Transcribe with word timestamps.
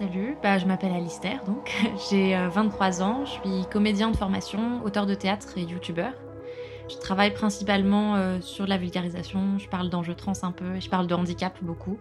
Salut, 0.00 0.34
bah, 0.42 0.56
je 0.56 0.64
m'appelle 0.64 0.92
Alistair, 0.92 1.44
donc 1.44 1.76
j'ai 2.10 2.34
23 2.34 3.02
ans, 3.02 3.26
je 3.26 3.32
suis 3.32 3.66
comédien 3.70 4.10
de 4.10 4.16
formation, 4.16 4.82
auteur 4.82 5.04
de 5.04 5.12
théâtre 5.12 5.58
et 5.58 5.60
youtubeur. 5.60 6.14
Je 6.88 6.96
travaille 6.96 7.34
principalement 7.34 8.40
sur 8.40 8.66
la 8.66 8.78
vulgarisation, 8.78 9.58
je 9.58 9.68
parle 9.68 9.90
d'enjeux 9.90 10.14
trans 10.14 10.32
un 10.40 10.52
peu 10.52 10.76
et 10.76 10.80
je 10.80 10.88
parle 10.88 11.06
de 11.06 11.12
handicap 11.12 11.54
beaucoup, 11.60 11.98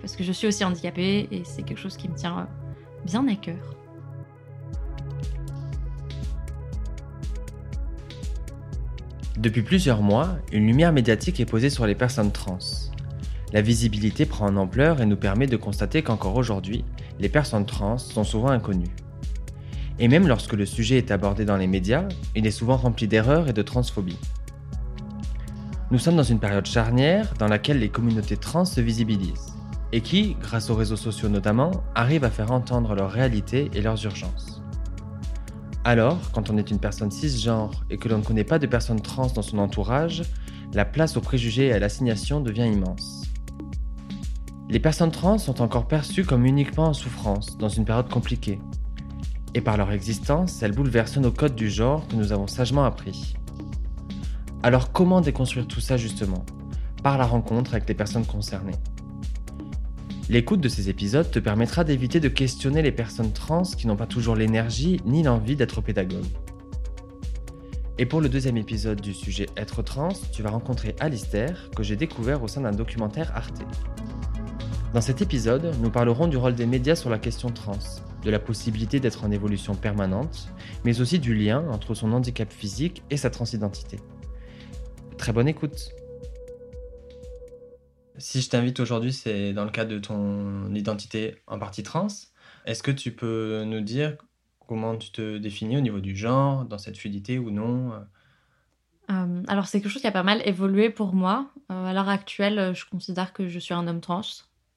parce 0.00 0.14
que 0.14 0.22
je 0.22 0.30
suis 0.30 0.46
aussi 0.46 0.64
handicapée 0.64 1.26
et 1.32 1.42
c'est 1.42 1.64
quelque 1.64 1.80
chose 1.80 1.96
qui 1.96 2.08
me 2.08 2.14
tient 2.14 2.46
bien 3.04 3.26
à 3.26 3.34
cœur. 3.34 3.74
Depuis 9.36 9.62
plusieurs 9.62 10.02
mois, 10.02 10.36
une 10.52 10.68
lumière 10.68 10.92
médiatique 10.92 11.40
est 11.40 11.50
posée 11.50 11.68
sur 11.68 11.84
les 11.84 11.96
personnes 11.96 12.30
trans. 12.30 12.58
La 13.52 13.60
visibilité 13.60 14.24
prend 14.24 14.46
en 14.46 14.56
ampleur 14.56 15.00
et 15.00 15.06
nous 15.06 15.16
permet 15.16 15.48
de 15.48 15.56
constater 15.56 16.02
qu'encore 16.02 16.36
aujourd'hui, 16.36 16.84
les 17.18 17.28
personnes 17.28 17.66
trans 17.66 17.98
sont 17.98 18.24
souvent 18.24 18.48
inconnues. 18.48 18.94
Et 19.98 20.08
même 20.08 20.26
lorsque 20.26 20.54
le 20.54 20.66
sujet 20.66 20.98
est 20.98 21.10
abordé 21.10 21.44
dans 21.44 21.56
les 21.56 21.66
médias, 21.66 22.08
il 22.34 22.46
est 22.46 22.50
souvent 22.50 22.76
rempli 22.76 23.06
d'erreurs 23.06 23.48
et 23.48 23.52
de 23.52 23.62
transphobie. 23.62 24.18
Nous 25.90 25.98
sommes 25.98 26.16
dans 26.16 26.22
une 26.22 26.40
période 26.40 26.66
charnière 26.66 27.34
dans 27.38 27.46
laquelle 27.46 27.78
les 27.78 27.90
communautés 27.90 28.36
trans 28.36 28.64
se 28.64 28.80
visibilisent, 28.80 29.54
et 29.92 30.00
qui, 30.00 30.36
grâce 30.40 30.70
aux 30.70 30.74
réseaux 30.74 30.96
sociaux 30.96 31.28
notamment, 31.28 31.70
arrivent 31.94 32.24
à 32.24 32.30
faire 32.30 32.50
entendre 32.50 32.94
leurs 32.94 33.12
réalités 33.12 33.70
et 33.74 33.80
leurs 33.80 34.04
urgences. 34.04 34.62
Alors, 35.84 36.18
quand 36.32 36.50
on 36.50 36.56
est 36.56 36.70
une 36.70 36.80
personne 36.80 37.10
cisgenre 37.10 37.84
et 37.90 37.98
que 37.98 38.08
l'on 38.08 38.18
ne 38.18 38.24
connaît 38.24 38.42
pas 38.42 38.58
de 38.58 38.66
personnes 38.66 39.02
trans 39.02 39.26
dans 39.26 39.42
son 39.42 39.58
entourage, 39.58 40.22
la 40.72 40.86
place 40.86 41.16
aux 41.16 41.20
préjugés 41.20 41.66
et 41.66 41.72
à 41.74 41.78
l'assignation 41.78 42.40
devient 42.40 42.66
immense. 42.66 43.23
Les 44.70 44.80
personnes 44.80 45.10
trans 45.10 45.38
sont 45.38 45.60
encore 45.60 45.86
perçues 45.86 46.24
comme 46.24 46.46
uniquement 46.46 46.86
en 46.86 46.94
souffrance 46.94 47.58
dans 47.58 47.68
une 47.68 47.84
période 47.84 48.08
compliquée. 48.08 48.58
Et 49.54 49.60
par 49.60 49.76
leur 49.76 49.92
existence, 49.92 50.62
elles 50.62 50.72
bouleversent 50.72 51.18
nos 51.18 51.30
codes 51.30 51.54
du 51.54 51.68
genre 51.68 52.08
que 52.08 52.16
nous 52.16 52.32
avons 52.32 52.46
sagement 52.46 52.84
appris. 52.84 53.34
Alors 54.62 54.90
comment 54.90 55.20
déconstruire 55.20 55.68
tout 55.68 55.80
ça 55.80 55.98
justement? 55.98 56.44
Par 57.02 57.18
la 57.18 57.26
rencontre 57.26 57.74
avec 57.74 57.86
les 57.86 57.94
personnes 57.94 58.24
concernées. 58.24 58.78
L'écoute 60.30 60.62
de 60.62 60.70
ces 60.70 60.88
épisodes 60.88 61.30
te 61.30 61.38
permettra 61.38 61.84
d'éviter 61.84 62.18
de 62.18 62.28
questionner 62.28 62.80
les 62.80 62.92
personnes 62.92 63.32
trans 63.32 63.62
qui 63.62 63.86
n'ont 63.86 63.96
pas 63.96 64.06
toujours 64.06 64.34
l'énergie 64.34 64.98
ni 65.04 65.22
l'envie 65.22 65.56
d'être 65.56 65.82
pédagogues. 65.82 66.24
Et 67.98 68.06
pour 68.06 68.22
le 68.22 68.30
deuxième 68.30 68.56
épisode 68.56 69.02
du 69.02 69.12
sujet 69.12 69.46
Être 69.56 69.82
trans, 69.82 70.08
tu 70.32 70.42
vas 70.42 70.50
rencontrer 70.50 70.96
Alistair, 70.98 71.68
que 71.76 71.82
j'ai 71.82 71.94
découvert 71.94 72.42
au 72.42 72.48
sein 72.48 72.62
d'un 72.62 72.72
documentaire 72.72 73.30
Arte. 73.36 73.62
Dans 74.94 75.00
cet 75.00 75.20
épisode, 75.22 75.74
nous 75.80 75.90
parlerons 75.90 76.28
du 76.28 76.36
rôle 76.36 76.54
des 76.54 76.66
médias 76.66 76.94
sur 76.94 77.10
la 77.10 77.18
question 77.18 77.50
trans, 77.50 77.80
de 78.22 78.30
la 78.30 78.38
possibilité 78.38 79.00
d'être 79.00 79.24
en 79.24 79.32
évolution 79.32 79.74
permanente, 79.74 80.48
mais 80.84 81.00
aussi 81.00 81.18
du 81.18 81.34
lien 81.34 81.68
entre 81.70 81.94
son 81.94 82.12
handicap 82.12 82.52
physique 82.52 83.02
et 83.10 83.16
sa 83.16 83.28
transidentité. 83.28 83.98
Très 85.18 85.32
bonne 85.32 85.48
écoute 85.48 85.90
si 88.16 88.40
je 88.40 88.48
t'invite 88.48 88.78
aujourd'hui, 88.78 89.12
c'est 89.12 89.52
dans 89.52 89.64
le 89.64 89.72
cadre 89.72 89.90
de 89.90 89.98
ton 89.98 90.72
identité 90.72 91.42
en 91.48 91.58
partie 91.58 91.82
trans. 91.82 92.06
Est-ce 92.64 92.84
que 92.84 92.92
tu 92.92 93.10
peux 93.10 93.64
nous 93.64 93.80
dire 93.80 94.16
comment 94.68 94.96
tu 94.96 95.10
te 95.10 95.38
définis 95.38 95.76
au 95.76 95.80
niveau 95.80 95.98
du 95.98 96.14
genre, 96.14 96.64
dans 96.64 96.78
cette 96.78 96.96
fluidité 96.96 97.40
ou 97.40 97.50
non? 97.50 97.92
Euh, 99.10 99.42
alors 99.48 99.66
c'est 99.66 99.80
quelque 99.80 99.90
chose 99.90 100.00
qui 100.00 100.06
a 100.06 100.12
pas 100.12 100.22
mal 100.22 100.40
évolué 100.46 100.90
pour 100.90 101.12
moi. 101.12 101.50
Euh, 101.72 101.86
à 101.86 101.92
l'heure 101.92 102.08
actuelle, 102.08 102.72
je 102.72 102.84
considère 102.88 103.32
que 103.32 103.48
je 103.48 103.58
suis 103.58 103.74
un 103.74 103.88
homme 103.88 104.00
trans. 104.00 104.22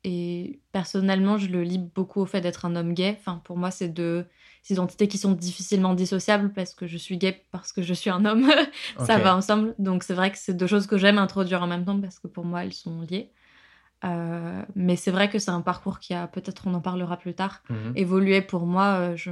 Et 0.09 0.61
personnellement, 0.71 1.37
je 1.37 1.47
le 1.47 1.63
lis 1.63 1.79
beaucoup 1.79 2.21
au 2.21 2.25
fait 2.25 2.39
d'être 2.39 2.63
un 2.63 2.77
homme 2.77 2.93
gay. 2.93 3.17
Enfin, 3.19 3.41
pour 3.43 3.57
moi, 3.57 3.71
c'est 3.71 3.89
deux 3.89 4.25
identités 4.69 5.09
qui 5.09 5.17
sont 5.17 5.33
difficilement 5.33 5.93
dissociables 5.93 6.53
parce 6.53 6.73
que 6.73 6.87
je 6.87 6.95
suis 6.95 7.17
gay, 7.17 7.43
parce 7.51 7.73
que 7.73 7.81
je 7.81 7.93
suis 7.93 8.09
un 8.09 8.23
homme. 8.23 8.49
Ça 9.05 9.17
va 9.17 9.35
ensemble. 9.35 9.75
Donc 9.79 10.03
c'est 10.03 10.13
vrai 10.13 10.31
que 10.31 10.37
c'est 10.37 10.55
deux 10.55 10.65
choses 10.65 10.87
que 10.87 10.97
j'aime 10.97 11.17
introduire 11.17 11.61
en 11.61 11.67
même 11.67 11.83
temps 11.83 11.99
parce 11.99 12.19
que 12.19 12.27
pour 12.27 12.45
moi, 12.45 12.63
elles 12.63 12.71
sont 12.71 13.01
liées. 13.01 13.31
Euh, 14.05 14.61
mais 14.75 14.95
c'est 14.95 15.11
vrai 15.11 15.29
que 15.29 15.39
c'est 15.39 15.51
un 15.51 15.59
parcours 15.59 15.99
qui 15.99 16.13
a, 16.13 16.27
peut-être 16.27 16.67
on 16.67 16.73
en 16.73 16.79
parlera 16.79 17.17
plus 17.17 17.33
tard, 17.33 17.61
mhm. 17.69 17.91
évolué 17.97 18.41
pour 18.41 18.65
moi. 18.65 18.99
Euh, 18.99 19.15
je... 19.17 19.31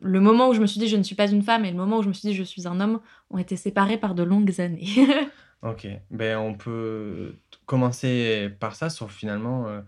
Le 0.00 0.20
moment 0.20 0.48
où 0.48 0.54
je 0.54 0.60
me 0.62 0.66
suis 0.66 0.80
dit 0.80 0.88
je 0.88 0.96
ne 0.96 1.02
suis 1.02 1.16
pas 1.16 1.30
une 1.30 1.42
femme 1.42 1.66
et 1.66 1.70
le 1.70 1.76
moment 1.76 1.98
où 1.98 2.02
je 2.02 2.08
me 2.08 2.14
suis 2.14 2.30
dit 2.30 2.34
je 2.34 2.44
suis 2.44 2.66
un 2.66 2.80
homme 2.80 3.00
ont 3.28 3.36
été 3.36 3.56
séparés 3.56 3.98
par 3.98 4.14
de 4.14 4.22
longues 4.22 4.58
années. 4.58 4.88
ok, 5.62 5.86
ben, 6.10 6.38
on 6.38 6.54
peut 6.54 7.34
commencer 7.66 8.50
par 8.58 8.74
ça 8.74 8.88
sur 8.88 9.10
finalement 9.10 9.66
euh, 9.66 9.80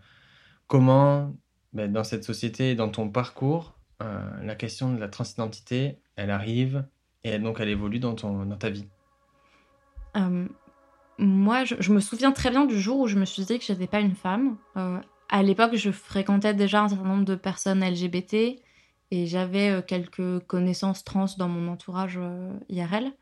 comment 0.66 1.34
ben, 1.72 1.92
dans 1.92 2.04
cette 2.04 2.24
société, 2.24 2.74
dans 2.74 2.88
ton 2.88 3.08
parcours, 3.08 3.74
la 4.00 4.54
question 4.54 4.92
de 4.92 4.98
la 4.98 5.08
transidentité, 5.08 5.98
elle 6.16 6.30
arrive 6.30 6.84
et 7.24 7.38
donc 7.38 7.60
elle 7.60 7.70
évolue 7.70 7.98
dans, 7.98 8.14
ton, 8.14 8.44
dans 8.44 8.56
ta 8.56 8.68
vie? 8.68 8.86
Moi, 11.18 11.64
je, 11.64 11.92
me 11.92 12.00
souviens 12.00 12.32
très 12.32 12.50
bien 12.50 12.66
du 12.66 12.78
jour 12.78 13.00
où 13.00 13.06
je 13.06 13.16
me 13.16 13.24
suis 13.24 13.44
dit 13.44 13.58
que 13.58 13.64
j'étais 13.64 13.86
pas 13.86 14.00
une 14.00 14.14
femme. 14.14 14.56
Euh, 14.76 14.98
à 15.30 15.42
l'époque, 15.42 15.74
je 15.74 15.90
fréquentais 15.90 16.52
déjà 16.52 16.82
un 16.82 16.88
certain 16.88 17.04
nombre 17.04 17.24
de 17.24 17.34
personnes 17.34 17.82
LGBT 17.82 18.60
et 19.10 19.26
j'avais 19.26 19.70
euh, 19.70 19.82
quelques 19.82 20.40
connaissances 20.46 21.04
trans 21.04 21.26
dans 21.38 21.48
mon 21.48 21.72
entourage 21.72 22.18
euh, 22.20 22.52
IRL. 22.68 23.12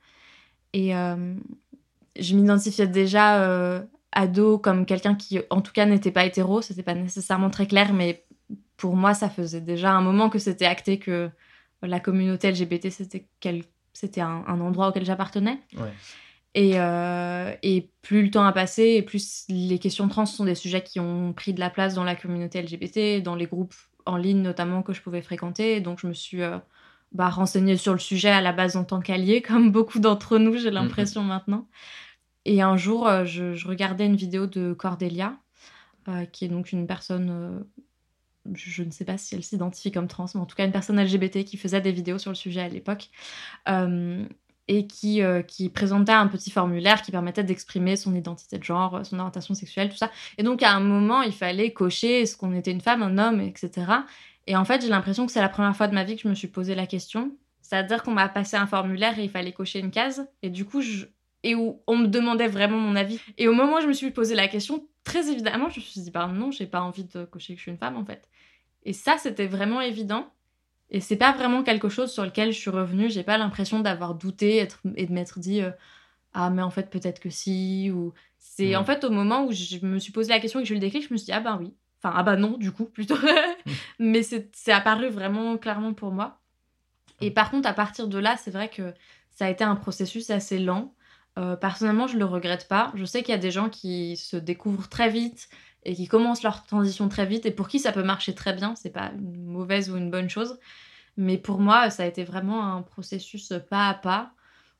Et 0.73 0.91
je 0.91 2.35
m'identifiais 2.35 2.89
déjà 2.89 3.85
ado 4.15 4.59
comme 4.59 4.87
quelqu'un 4.87 5.15
qui, 5.15 5.41
en 5.51 5.61
tout 5.61 5.73
cas, 5.73 5.87
n'était 5.87 6.11
pas 6.11 6.25
hétéro. 6.25 6.63
C'était 6.63 6.83
pas 6.83 6.95
nécessairement 6.95 7.51
très 7.51 7.67
clair, 7.67 7.93
mais 7.93 8.25
pour 8.77 8.97
moi, 8.97 9.15
ça 9.15 9.29
faisait 9.29 9.61
déjà 9.61 9.93
un 9.93 10.01
moment 10.01 10.31
que 10.31 10.39
c'était 10.39 10.67
acté 10.67 10.99
que 10.99 11.31
la 11.83 12.01
communauté 12.01 12.51
LGBT, 12.51 12.91
c'était 12.91 13.29
c'était 13.93 14.21
un, 14.21 14.43
un, 14.49 14.61
endroit 14.61 14.89
auquel 14.89 15.05
j'appartenais. 15.05 15.61
Ouais. 15.77 15.93
Euh, 16.57 17.55
et, 17.63 17.91
plus 18.03 18.23
le 18.23 18.31
temps 18.31 18.45
a 18.45 18.53
passé, 18.53 18.83
et 18.97 19.03
plus 19.03 19.45
les 19.49 19.79
questions 19.79 20.09
trans 20.09 20.27
sont 20.27 20.45
des 20.45 20.55
sujets 20.55 20.83
qui 20.83 21.01
ont 21.01 21.33
pris 21.33 21.53
de 21.53 21.61
la 21.61 21.71
place 21.71 21.95
dans 21.95 22.05
la 22.05 22.15
communauté 22.15 22.63
LGBT, 22.63 23.23
dans 23.23 23.35
les 23.35 23.47
groupes 23.47 23.75
en 24.07 24.17
ligne 24.17 24.43
notamment 24.43 24.83
que 24.83 24.93
je 24.93 25.01
pouvais 25.01 25.23
fréquenter. 25.23 25.81
Donc 25.81 26.01
je 26.01 26.07
me 26.07 26.13
suis 26.13 26.43
euh, 26.43 26.59
bah, 27.13 27.29
renseignée 27.29 27.77
sur 27.77 27.93
le 27.93 27.99
sujet 27.99 28.31
à 28.31 28.41
la 28.41 28.53
base 28.53 28.77
en 28.77 28.85
tant 28.85 29.01
qu'allié, 29.01 29.43
comme 29.43 29.73
beaucoup 29.73 29.99
d'entre 29.99 30.39
nous, 30.39 30.57
j'ai 30.57 30.71
l'impression 30.71 31.23
mhm. 31.23 31.29
maintenant. 31.29 31.69
Et 32.45 32.63
un 32.63 32.77
jour, 32.77 33.07
euh, 33.09 33.25
je, 33.25 33.67
regardais 33.67 34.07
une 34.07 34.17
vidéo 34.17 34.47
de 34.47 34.73
Cordelia, 34.75 35.37
qui 36.33 36.45
est 36.45 36.49
donc 36.49 36.73
une 36.73 36.87
personne 36.87 37.65
je 38.53 38.83
ne 38.83 38.91
sais 38.91 39.07
pas 39.07 39.17
si 39.17 39.35
elle 39.35 39.43
s'identifie 39.43 39.91
comme 39.91 40.07
trans, 40.07 40.27
mais 40.35 40.41
en 40.43 40.45
tout 40.45 40.55
cas 40.55 40.67
une 40.67 40.73
personne 40.73 41.03
LGBT 41.03 41.45
qui 41.45 41.57
faisait 41.57 41.81
des 41.81 41.93
vidéos 41.93 42.19
sur 42.19 42.31
le 42.31 42.35
sujet 42.35 42.61
à 42.61 42.69
l'époque 42.69 43.09
et 44.69 44.87
qui, 44.87 45.23
euh, 45.23 45.43
qui 45.43 45.69
présentait 45.69 46.13
un 46.13 46.27
petit 46.27 46.51
formulaire 46.51 47.03
qui 47.03 47.11
permettait 47.11 47.45
d'exprimer 47.45 47.97
son 47.97 48.15
identité 48.15 48.59
de 48.59 48.65
genre, 48.65 49.05
son 49.05 49.19
orientation 49.19 49.55
sexuelle, 49.55 49.91
tout 49.91 49.97
ça. 49.97 50.11
Et 50.39 50.43
donc 50.43 50.63
à 50.63 50.73
un 50.73 50.81
moment, 50.81 51.23
il 51.23 51.33
fallait 51.33 51.73
cocher 51.73 52.23
est-ce 52.23 52.37
qu'on 52.37 52.55
était 52.55 52.71
une 52.71 52.81
femme, 52.81 53.03
un 53.03 53.19
homme, 53.19 53.41
etc. 53.41 53.87
Et 54.47 54.57
en 54.57 54.65
fait, 54.65 54.83
j'ai 54.83 54.89
l'impression 54.89 55.27
que 55.27 55.33
c'est 55.33 55.41
la 55.41 55.49
première 55.49 55.77
fois 55.77 55.89
de 55.89 55.95
ma 55.95 56.05
vie 56.05 56.17
que 56.17 56.23
je 56.23 56.29
me 56.29 56.35
suis 56.35 56.49
posé 56.49 56.75
la 56.75 56.87
question. 56.87 57.37
C'est-à-dire 57.61 58.03
qu'on 58.03 58.13
m'a 58.13 58.29
passé 58.29 58.57
un 58.57 58.67
formulaire 58.67 59.19
et 59.19 59.25
il 59.25 59.31
fallait 59.31 59.53
cocher 59.53 59.81
une 59.81 59.91
case. 59.91 60.29
Et 60.43 60.51
du 60.51 60.65
coup, 60.65 60.81
je... 60.81 61.07
et 61.45 61.55
où 61.55 61.81
on 61.87 61.97
me 61.97 62.07
demandait 62.07 62.49
vraiment 62.49 62.79
mon 62.79 62.97
avis. 62.97 63.21
Et 63.39 63.47
au 63.47 63.53
moment 63.53 63.77
où 63.77 63.81
je 63.81 63.87
me 63.87 63.93
suis 63.93 64.11
posé 64.11 64.35
la 64.35 64.49
question, 64.49 64.89
très 65.05 65.31
évidemment, 65.31 65.69
je 65.69 65.79
me 65.79 65.85
suis 65.85 66.01
dit, 66.01 66.11
bah 66.11 66.27
non, 66.27 66.51
j'ai 66.51 66.67
pas 66.67 66.81
envie 66.81 67.05
de 67.05 67.25
cocher 67.27 67.53
que 67.53 67.59
je 67.59 67.63
suis 67.63 67.71
une 67.71 67.79
femme 67.79 67.97
en 67.97 68.05
fait. 68.05 68.29
Et 68.85 68.95
ça, 68.95 69.17
c'était 69.19 69.47
vraiment 69.47 69.81
évident. 69.83 70.33
Et 70.91 71.01
c'est 71.01 71.17
pas 71.17 71.33
vraiment 71.33 71.63
quelque 71.63 71.91
chose 71.91 72.11
sur 72.11 72.25
lequel 72.25 72.51
je 72.51 72.59
suis 72.59 72.71
revenue. 72.71 73.11
J'ai 73.11 73.23
pas 73.23 73.37
l'impression 73.37 73.81
d'avoir 73.81 74.15
douté 74.15 74.67
et 74.97 75.07
de 75.07 75.13
m'être 75.13 75.39
dit 75.39 75.61
euh, 75.61 75.71
ah 76.33 76.51
mais 76.51 76.63
en 76.63 76.71
fait 76.71 76.91
peut-être 76.91 77.21
que 77.21 77.31
si 77.31 77.91
ou 77.91 78.13
c'est 78.39 78.77
en 78.77 78.85
fait 78.85 79.05
au 79.05 79.11
moment 79.11 79.47
où 79.47 79.53
je 79.53 79.85
me 79.85 79.99
suis 79.99 80.13
posé 80.13 80.31
la 80.31 80.41
question 80.41 80.61
et 80.61 80.63
que 80.63 80.69
j'ai 80.69 80.75
eu 80.75 80.79
le 80.79 80.81
déclic, 80.81 81.07
je 81.07 81.13
me 81.13 81.19
suis 81.19 81.27
dit 81.27 81.33
ah 81.33 81.41
ben 81.41 81.59
oui. 81.61 81.75
Enfin 82.03 82.15
ah 82.17 82.23
bah 82.23 82.37
non 82.37 82.57
du 82.57 82.71
coup 82.71 82.87
plutôt. 82.87 83.17
mais 83.99 84.23
c'est 84.23 84.73
apparu 84.73 85.09
vraiment 85.09 85.59
clairement 85.59 85.93
pour 85.95 86.11
moi. 86.11 86.41
Et 87.21 87.31
par 87.31 87.51
contre 87.51 87.69
à 87.69 87.75
partir 87.75 88.09
de 88.09 88.19
là, 88.19 88.37
c'est 88.37 88.51
vrai 88.51 88.69
que 88.69 88.95
ça 89.31 89.47
a 89.47 89.51
été 89.51 89.65
un 89.65 89.77
processus 89.77 90.31
assez 90.31 90.59
lent. 90.59 90.95
Euh, 91.39 91.57
personnellement, 91.57 92.07
je 92.07 92.17
le 92.17 92.25
regrette 92.25 92.69
pas. 92.69 92.93
Je 92.95 93.05
sais 93.05 93.23
qu'il 93.23 93.33
y 93.33 93.37
a 93.37 93.41
des 93.41 93.51
gens 93.51 93.69
qui 93.69 94.17
se 94.17 94.37
découvrent 94.37 94.89
très 94.89 95.09
vite 95.09 95.49
et 95.85 95.95
qui 95.95 96.07
commencent 96.07 96.43
leur 96.43 96.65
transition 96.65 97.09
très 97.09 97.27
vite 97.27 97.45
et 97.45 97.51
pour 97.51 97.69
qui 97.69 97.79
ça 97.79 97.93
peut 97.93 98.03
marcher 98.03 98.35
très 98.35 98.55
bien, 98.55 98.75
c'est 98.77 98.91
pas 98.91 99.11
une 99.19 99.45
mauvaise 99.45 99.91
ou 99.91 99.97
une 99.97 100.11
bonne 100.11 100.31
chose. 100.31 100.59
Mais 101.17 101.37
pour 101.37 101.59
moi, 101.59 101.91
ça 101.91 102.05
a 102.05 102.07
été 102.07 102.25
vraiment 102.25 102.75
un 102.75 102.83
processus 102.83 103.53
pas 103.69 103.89
à 103.89 103.95
pas. 103.95 104.33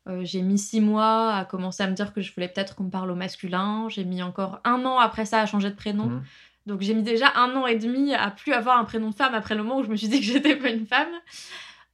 Euh, 0.07 0.25
j'ai 0.25 0.43
mis 0.43 0.59
six 0.59 0.81
mois 0.81 1.35
à 1.35 1.45
commencer 1.45 1.83
à 1.83 1.89
me 1.89 1.95
dire 1.95 2.13
que 2.13 2.21
je 2.21 2.33
voulais 2.35 2.49
peut-être 2.49 2.75
qu'on 2.75 2.85
me 2.85 2.91
parle 2.91 3.11
au 3.11 3.15
masculin. 3.15 3.89
J'ai 3.89 4.05
mis 4.05 4.23
encore 4.23 4.61
un 4.65 4.85
an 4.85 4.99
après 4.99 5.25
ça 5.25 5.41
à 5.41 5.47
changer 5.47 5.71
de 5.71 5.77
prénom. 5.77 6.07
Mmh. 6.07 6.23
Donc 6.67 6.81
j'ai 6.81 6.95
mis 6.95 7.03
déjà 7.03 7.33
un 7.37 7.55
an 7.57 7.67
et 7.67 7.77
demi 7.77 8.15
à 8.15 8.31
plus 8.31 8.53
avoir 8.53 8.79
un 8.79 8.85
prénom 8.85 9.11
de 9.11 9.15
femme 9.15 9.35
après 9.35 9.55
le 9.55 9.63
moment 9.63 9.79
où 9.79 9.85
je 9.85 9.91
me 9.91 9.97
suis 9.97 10.09
dit 10.09 10.21
que 10.21 10.27
j'étais 10.33 10.57
pas 10.57 10.71
une 10.71 10.87
femme. 10.87 11.13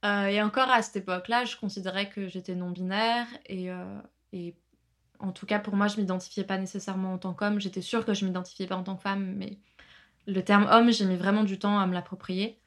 Euh, 0.03 0.27
et 0.27 0.41
encore 0.41 0.69
à 0.69 0.81
cette 0.81 0.95
époque-là, 0.95 1.45
je 1.45 1.55
considérais 1.57 2.09
que 2.09 2.27
j'étais 2.27 2.55
non-binaire 2.55 3.27
et, 3.45 3.71
euh, 3.71 3.83
et 4.33 4.55
en 5.19 5.31
tout 5.31 5.45
cas, 5.45 5.59
pour 5.59 5.75
moi, 5.75 5.87
je 5.87 5.97
m'identifiais 5.97 6.43
pas 6.43 6.57
nécessairement 6.57 7.13
en 7.13 7.17
tant 7.17 7.33
qu'homme. 7.33 7.59
J'étais 7.59 7.81
sûre 7.81 8.05
que 8.05 8.13
je 8.13 8.25
m'identifiais 8.25 8.65
pas 8.67 8.75
en 8.75 8.83
tant 8.83 8.95
que 8.95 9.03
femme, 9.03 9.35
mais 9.37 9.57
le 10.27 10.41
terme 10.43 10.67
homme, 10.71 10.91
j'ai 10.91 11.05
mis 11.05 11.15
vraiment 11.15 11.43
du 11.43 11.59
temps 11.59 11.79
à 11.79 11.85
me 11.87 11.93
l'approprier. 11.93 12.57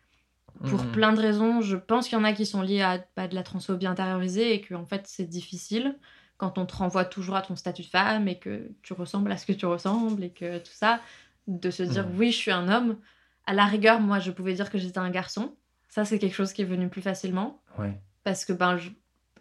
pour 0.68 0.84
Mhm. 0.84 0.92
plein 0.92 1.12
de 1.12 1.20
raisons. 1.20 1.60
Je 1.62 1.76
pense 1.76 2.08
qu'il 2.08 2.16
y 2.16 2.20
en 2.20 2.24
a 2.24 2.32
qui 2.32 2.46
sont 2.46 2.62
liées 2.62 2.80
à 2.80 3.04
bah, 3.16 3.26
de 3.26 3.34
la 3.34 3.42
transphobie 3.42 3.86
intériorisée 3.88 4.54
et 4.54 4.60
que 4.60 4.74
en 4.74 4.86
fait 4.86 5.02
c'est 5.08 5.24
difficile 5.24 5.98
quand 6.36 6.58
on 6.58 6.64
te 6.64 6.76
renvoie 6.76 7.04
toujours 7.04 7.34
à 7.34 7.42
ton 7.42 7.56
statut 7.56 7.82
de 7.82 7.88
femme 7.88 8.28
et 8.28 8.38
que 8.38 8.70
tu 8.82 8.92
ressembles 8.92 9.32
à 9.32 9.36
ce 9.36 9.46
que 9.46 9.52
tu 9.52 9.66
ressembles 9.66 10.22
et 10.22 10.30
que 10.30 10.58
tout 10.58 10.72
ça, 10.72 11.00
de 11.48 11.70
se 11.72 11.82
dire 11.82 12.06
Mhm. 12.06 12.16
oui 12.18 12.30
je 12.30 12.36
suis 12.36 12.50
un 12.52 12.68
homme. 12.68 12.98
À 13.46 13.52
la 13.52 13.64
rigueur, 13.66 13.98
moi 14.00 14.20
je 14.20 14.30
pouvais 14.30 14.54
dire 14.54 14.70
que 14.70 14.78
j'étais 14.78 14.98
un 14.98 15.10
garçon. 15.10 15.56
Ça 15.88 16.04
c'est 16.04 16.20
quelque 16.20 16.34
chose 16.36 16.52
qui 16.52 16.62
est 16.62 16.66
venu 16.66 16.88
plus 16.88 17.02
facilement 17.02 17.60
Ouais. 17.76 18.00
parce 18.22 18.44
que 18.44 18.52
ben 18.52 18.76
je- 18.76 18.90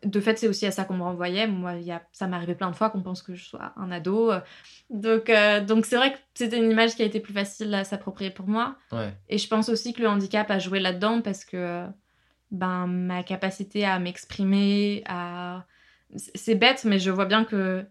de 0.04 0.20
fait 0.20 0.38
c'est 0.38 0.48
aussi 0.48 0.66
à 0.66 0.72
ça 0.72 0.84
qu'on 0.86 0.96
me 0.96 1.04
renvoyait 1.04 1.48
moi 1.48 1.76
y 1.76 1.92
a... 1.92 2.02
ça 2.12 2.28
m'est 2.28 2.36
arrivé 2.36 2.56
plein 2.56 2.70
de 2.72 2.76
fois 2.76 2.90
qu'on 2.90 3.02
pense 3.02 3.22
que 3.22 3.36
je 3.36 3.44
sois 3.44 3.74
un 3.78 3.92
ado 3.92 4.32
donc 4.90 5.30
euh, 5.30 5.62
donc 5.64 5.86
c'est 5.86 5.96
vrai 5.98 6.14
que 6.14 6.18
c'était 6.34 6.58
une 6.58 6.72
image 6.72 6.96
qui 6.96 7.02
a 7.02 7.06
été 7.06 7.20
plus 7.20 7.34
facile 7.34 7.74
à 7.74 7.84
s'approprier 7.84 8.32
pour 8.32 8.48
moi 8.48 8.76
Ouais. 8.92 9.14
et 9.30 9.38
je 9.38 9.48
pense 9.48 9.70
aussi 9.70 9.94
que 9.94 10.02
le 10.02 10.08
handicap 10.10 10.50
a 10.52 10.60
joué 10.60 10.80
là-dedans 10.80 11.22
parce 11.22 11.46
que 11.46 11.86
ben 12.52 12.88
ma 12.88 13.24
capacité 13.24 13.86
à 13.86 14.00
m'exprimer 14.00 15.04
à 15.08 15.66
c'est 16.16 16.38
c'est 16.38 16.56
bête 16.56 16.84
mais 16.86 17.00
je 17.00 17.10
vois 17.12 17.26
bien 17.26 17.44
que 17.46 17.86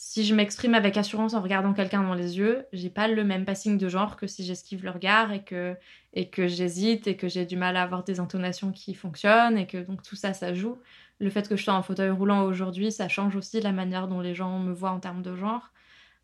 si 0.00 0.24
je 0.24 0.32
m'exprime 0.32 0.74
avec 0.74 0.96
assurance 0.96 1.34
en 1.34 1.40
regardant 1.40 1.72
quelqu'un 1.72 2.04
dans 2.04 2.14
les 2.14 2.38
yeux, 2.38 2.64
j'ai 2.72 2.88
pas 2.88 3.08
le 3.08 3.24
même 3.24 3.44
passing 3.44 3.76
de 3.78 3.88
genre 3.88 4.16
que 4.16 4.28
si 4.28 4.44
j'esquive 4.44 4.84
le 4.84 4.90
regard 4.90 5.32
et 5.32 5.42
que 5.42 5.74
et 6.12 6.28
que 6.30 6.46
j'hésite 6.46 7.08
et 7.08 7.16
que 7.16 7.26
j'ai 7.26 7.44
du 7.44 7.56
mal 7.56 7.76
à 7.76 7.82
avoir 7.82 8.04
des 8.04 8.20
intonations 8.20 8.70
qui 8.70 8.94
fonctionnent 8.94 9.58
et 9.58 9.66
que 9.66 9.78
donc 9.78 10.04
tout 10.04 10.14
ça 10.14 10.34
ça 10.34 10.54
joue. 10.54 10.78
Le 11.20 11.30
fait 11.30 11.48
que 11.48 11.56
je 11.56 11.64
sois 11.64 11.74
en 11.74 11.82
fauteuil 11.82 12.10
roulant 12.10 12.42
aujourd'hui, 12.44 12.92
ça 12.92 13.08
change 13.08 13.34
aussi 13.36 13.60
la 13.60 13.72
manière 13.72 14.06
dont 14.08 14.20
les 14.20 14.34
gens 14.34 14.58
me 14.60 14.72
voient 14.72 14.90
en 14.92 15.00
termes 15.00 15.22
de 15.22 15.34
genre. 15.34 15.70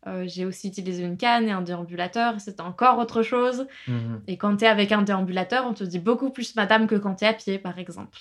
Euh, 0.07 0.23
j'ai 0.27 0.45
aussi 0.45 0.67
utilisé 0.67 1.03
une 1.03 1.17
canne 1.17 1.47
et 1.47 1.51
un 1.51 1.61
déambulateur, 1.61 2.39
c'est 2.39 2.59
encore 2.61 2.99
autre 2.99 3.23
chose. 3.23 3.65
Mhm. 3.87 4.21
Et 4.27 4.37
quand 4.37 4.55
t'es 4.57 4.67
avec 4.67 4.91
un 4.91 5.01
déambulateur, 5.01 5.65
on 5.65 5.73
te 5.73 5.83
dit 5.83 5.99
beaucoup 5.99 6.29
plus 6.29 6.55
madame 6.55 6.85
que 6.87 6.95
quand 6.95 7.15
t'es 7.15 7.25
à 7.25 7.33
pied, 7.33 7.57
par 7.59 7.79
exemple. 7.79 8.19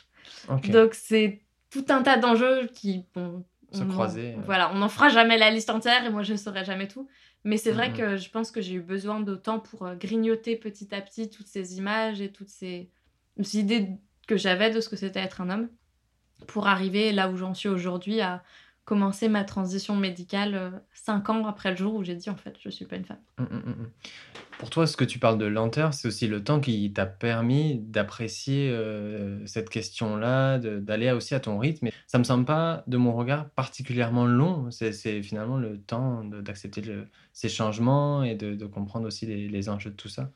Donc 0.71 0.94
c'est 0.94 1.43
tout 1.71 1.85
un 1.91 2.03
tas 2.03 2.17
d'enjeux 2.17 2.69
qui 2.73 3.05
bon, 3.15 3.44
Se 3.73 3.82
on 3.82 3.87
en- 3.87 3.93
croiser, 3.93 4.35
euh. 4.35 4.41
Voilà, 4.47 4.70
on 4.73 4.79
n'en 4.79 4.88
fera 4.88 5.11
jamais 5.11 5.37
la 5.37 5.50
liste 5.50 5.69
entière 5.70 6.05
et 6.06 6.11
moi 6.11 6.23
je 6.23 6.35
saurai 6.37 6.65
jamais 6.65 6.88
tout. 6.88 7.06
Mais 7.44 7.59
c'est 7.59 7.73
vrai 7.73 7.91
Mhm. 7.91 7.97
que 7.97 8.17
je 8.17 8.31
pense 8.31 8.50
que 8.50 8.62
j'ai 8.62 8.75
eu 8.75 8.81
besoin 8.81 9.20
de 9.20 9.35
temps 9.35 9.61
pour 9.61 9.87
euh, 9.87 9.94
grignoter 9.94 10.56
petit 10.56 10.94
à 10.94 11.03
petit 11.03 11.29
toutes 11.29 11.47
ces 11.49 11.77
images 11.77 12.23
et 12.23 12.32
toutes 12.32 12.49
ces, 12.49 12.91
ces 13.43 13.59
idées 13.59 13.91
que 14.27 14.38
j'avais 14.38 14.70
de 14.70 14.81
ce 14.81 14.88
que 14.88 14.97
c'était 14.97 15.20
être 15.20 15.43
un 15.43 15.50
homme 15.50 15.69
pour 16.46 16.67
arriver 16.67 17.12
là 17.12 17.29
où 17.29 17.37
j'en 17.37 17.55
suis 17.55 17.69
aujourd'hui 17.69 18.20
à 18.20 18.43
commencer 18.85 19.29
ma 19.29 19.44
transition 19.44 19.96
médicale 19.96 20.55
euh, 20.55 20.70
cinq 20.93 21.31
ans 21.31 21.46
après 21.46 21.70
le 21.70 21.76
jour 21.76 21.94
où 21.94 22.05
j'ai 22.05 22.14
dit 22.14 22.29
en 22.29 22.37
fait 22.37 22.56
je 22.62 22.69
suis 22.69 22.85
pas 22.85 22.96
une 22.96 23.05
femme. 23.05 23.20
Mm, 23.38 23.43
mm, 23.44 23.70
mm. 23.70 23.91
Pour 24.58 24.70
toi, 24.70 24.87
ce 24.87 24.96
que 24.96 25.05
tu 25.05 25.19
parles 25.19 25.38
de 25.38 25.46
lenteur, 25.46 25.94
c'est 25.94 26.06
aussi 26.06 26.29
le 26.29 26.44
temps 26.44 26.61
qui 26.61 26.93
t'a 26.93 27.06
permis 27.06 27.81
d'apprécier 27.81 28.70
euh, 28.70 29.44
cette 29.46 29.69
question-là, 29.69 30.58
d'aller 30.58 31.11
aussi 31.11 31.35
à 31.35 31.41
ton 31.41 31.58
rythme. 31.58 31.88
Et 31.88 31.93
ça 32.06 32.19
me 32.19 32.25
semble 32.25 32.44
pas, 32.44 32.85
de 32.87 32.96
mon 32.96 33.12
regard, 33.14 33.50
particulièrement 33.50 34.26
long. 34.26 34.70
C'est 34.70 35.23
finalement 35.23 35.58
le 35.58 35.81
temps 35.81 36.23
d'accepter 36.25 36.82
ces 37.32 37.49
changements 37.49 38.23
et 38.23 38.37
de, 38.37 38.64
comprendre 38.67 39.06
aussi 39.08 39.26
les 39.26 39.69
enjeux 39.69 39.91
de 39.91 39.96
tout 39.96 40.08
ça. 40.08 40.31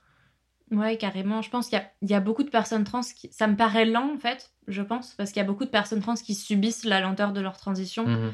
Ouais, 0.71 0.97
carrément. 0.99 1.41
Je 1.43 1.49
pense 1.51 1.69
qu'il 1.69 1.79
y 1.79 1.81
a, 1.81 1.91
il 2.03 2.11
y 2.11 2.15
a 2.15 2.21
beaucoup 2.21 2.43
de 2.43 2.51
personnes 2.51 2.85
trans 2.85 3.01
qui. 3.01 3.29
Ça 3.33 3.47
me 3.47 3.57
paraît 3.57 3.85
lent, 3.87 4.13
en 4.15 4.19
fait, 4.19 4.51
je 4.67 4.83
pense, 4.83 5.15
parce 5.17 5.31
qu'il 5.31 5.41
y 5.41 5.45
a 5.45 5.47
beaucoup 5.47 5.65
de 5.65 5.71
personnes 5.71 6.01
trans 6.01 6.15
qui 6.15 6.35
subissent 6.35 6.85
la 6.85 7.01
lenteur 7.01 7.33
de 7.33 7.41
leur 7.41 7.57
transition, 7.57 8.07
Mhm. 8.07 8.33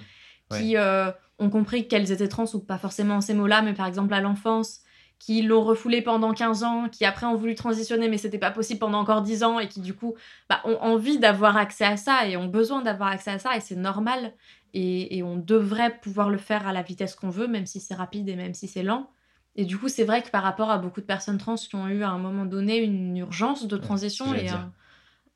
qui 0.51 0.77
euh, 0.77 1.11
ont 1.39 1.51
compris 1.51 1.87
qu'elles 1.89 2.11
étaient 2.13 2.29
trans, 2.29 2.45
ou 2.55 2.59
pas 2.61 2.79
forcément 2.79 3.21
ces 3.21 3.35
mots-là, 3.35 3.63
mais 3.63 3.73
par 3.73 3.87
exemple 3.87 4.13
à 4.15 4.21
l'enfance, 4.21 4.81
qui 5.21 5.43
l'ont 5.43 5.63
refoulé 5.63 6.03
pendant 6.03 6.35
15 6.35 6.65
ans, 6.65 6.89
qui 6.91 7.05
après 7.05 7.25
ont 7.27 7.37
voulu 7.37 7.55
transitionner, 7.55 8.09
mais 8.09 8.19
c'était 8.19 8.39
pas 8.39 8.51
possible 8.51 8.81
pendant 8.81 8.99
encore 9.01 9.23
10 9.23 9.43
ans, 9.45 9.59
et 9.61 9.69
qui 9.69 9.81
du 9.81 9.95
coup 9.95 10.15
bah, 10.51 10.61
ont 10.65 10.77
envie 10.81 11.19
d'avoir 11.19 11.57
accès 11.57 11.85
à 11.85 11.97
ça, 11.97 12.27
et 12.27 12.37
ont 12.37 12.47
besoin 12.49 12.83
d'avoir 12.83 13.11
accès 13.11 13.31
à 13.31 13.39
ça, 13.39 13.57
et 13.57 13.61
c'est 13.61 13.77
normal. 13.77 14.33
Et, 14.75 15.17
et 15.17 15.23
on 15.23 15.37
devrait 15.37 15.99
pouvoir 16.03 16.31
le 16.31 16.37
faire 16.39 16.67
à 16.67 16.73
la 16.73 16.83
vitesse 16.83 17.15
qu'on 17.15 17.31
veut, 17.31 17.47
même 17.47 17.65
si 17.65 17.79
c'est 17.81 17.95
rapide 17.95 18.29
et 18.29 18.35
même 18.35 18.55
si 18.55 18.67
c'est 18.67 18.83
lent. 18.83 19.09
Et 19.57 19.65
du 19.65 19.79
coup, 19.79 19.89
c'est 19.89 20.05
vrai 20.05 20.23
que 20.23 20.31
par 20.31 20.43
rapport 20.43 20.71
à 20.71 20.79
beaucoup 20.79 21.01
de 21.01 21.07
personnes 21.07 21.39
trans 21.39 21.55
qui 21.57 21.75
ont 21.77 21.89
eu 21.89 22.03
à 22.03 22.11
un 22.11 22.19
moment 22.19 22.45
donné 22.45 22.79
une 22.79 23.17
urgence 23.17 23.67
de 23.67 23.77
transition 23.77 24.35
et 24.35 24.49
un, 24.49 24.73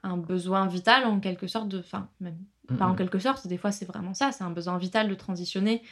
un 0.02 0.16
besoin 0.16 0.66
vital 0.66 1.04
en 1.06 1.20
quelque 1.20 1.46
sorte 1.46 1.68
de... 1.68 1.78
Enfin, 1.80 2.08
même 2.20 2.38
pas 2.78 2.86
en 2.86 2.90
Mhm. 2.90 2.96
quelque 2.96 3.18
sorte, 3.18 3.46
des 3.46 3.56
fois 3.58 3.72
c'est 3.72 3.86
vraiment 3.86 4.14
ça, 4.14 4.30
c'est 4.32 4.44
un 4.44 4.50
besoin 4.50 4.76
vital 4.78 5.08
de 5.08 5.14
transitionner. 5.14 5.82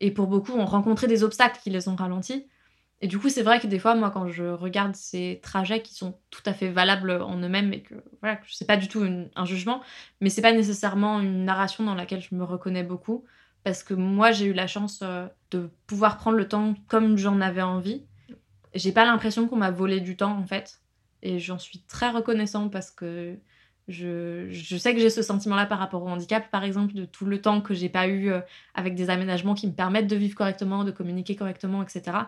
Et 0.00 0.10
pour 0.10 0.26
beaucoup, 0.26 0.52
ont 0.52 0.66
rencontré 0.66 1.06
des 1.06 1.22
obstacles 1.24 1.60
qui 1.62 1.70
les 1.70 1.88
ont 1.88 1.96
ralentis. 1.96 2.46
Et 3.02 3.08
du 3.08 3.18
coup, 3.18 3.28
c'est 3.28 3.42
vrai 3.42 3.60
que 3.60 3.66
des 3.66 3.78
fois, 3.78 3.94
moi, 3.94 4.10
quand 4.10 4.28
je 4.28 4.44
regarde 4.44 4.94
ces 4.96 5.40
trajets 5.42 5.82
qui 5.82 5.94
sont 5.94 6.18
tout 6.30 6.42
à 6.46 6.54
fait 6.54 6.70
valables 6.70 7.10
en 7.10 7.38
eux-mêmes 7.40 7.72
et 7.74 7.82
que, 7.82 7.94
voilà, 8.22 8.40
c'est 8.48 8.66
pas 8.66 8.76
du 8.78 8.88
tout 8.88 9.04
une- 9.04 9.30
un 9.36 9.44
jugement, 9.44 9.82
mais 10.20 10.30
c'est 10.30 10.42
pas 10.42 10.52
nécessairement 10.52 11.20
une 11.20 11.44
narration 11.44 11.84
dans 11.84 11.94
laquelle 11.94 12.22
je 12.22 12.34
me 12.34 12.42
reconnais 12.44 12.82
beaucoup, 12.84 13.24
parce 13.66 13.82
que 13.82 13.94
moi, 13.94 14.30
j'ai 14.30 14.44
eu 14.46 14.52
la 14.52 14.68
chance 14.68 15.00
euh, 15.02 15.26
de 15.50 15.68
pouvoir 15.88 16.18
prendre 16.18 16.36
le 16.36 16.46
temps 16.46 16.76
comme 16.86 17.18
j'en 17.18 17.40
avais 17.40 17.62
envie. 17.62 18.06
J'ai 18.74 18.92
pas 18.92 19.04
l'impression 19.04 19.48
qu'on 19.48 19.56
m'a 19.56 19.72
volé 19.72 19.98
du 19.98 20.16
temps, 20.16 20.38
en 20.38 20.46
fait. 20.46 20.82
Et 21.22 21.40
j'en 21.40 21.58
suis 21.58 21.80
très 21.80 22.10
reconnaissant 22.10 22.68
parce 22.68 22.92
que 22.92 23.36
je, 23.88 24.46
je 24.52 24.76
sais 24.76 24.94
que 24.94 25.00
j'ai 25.00 25.10
ce 25.10 25.20
sentiment-là 25.20 25.66
par 25.66 25.80
rapport 25.80 26.04
au 26.04 26.06
handicap, 26.06 26.48
par 26.52 26.62
exemple, 26.62 26.94
de 26.94 27.06
tout 27.06 27.24
le 27.24 27.42
temps 27.42 27.60
que 27.60 27.74
j'ai 27.74 27.88
pas 27.88 28.06
eu 28.06 28.30
euh, 28.30 28.40
avec 28.74 28.94
des 28.94 29.10
aménagements 29.10 29.54
qui 29.54 29.66
me 29.66 29.72
permettent 29.72 30.06
de 30.06 30.14
vivre 30.14 30.36
correctement, 30.36 30.84
de 30.84 30.92
communiquer 30.92 31.34
correctement, 31.34 31.82
etc. 31.82 32.18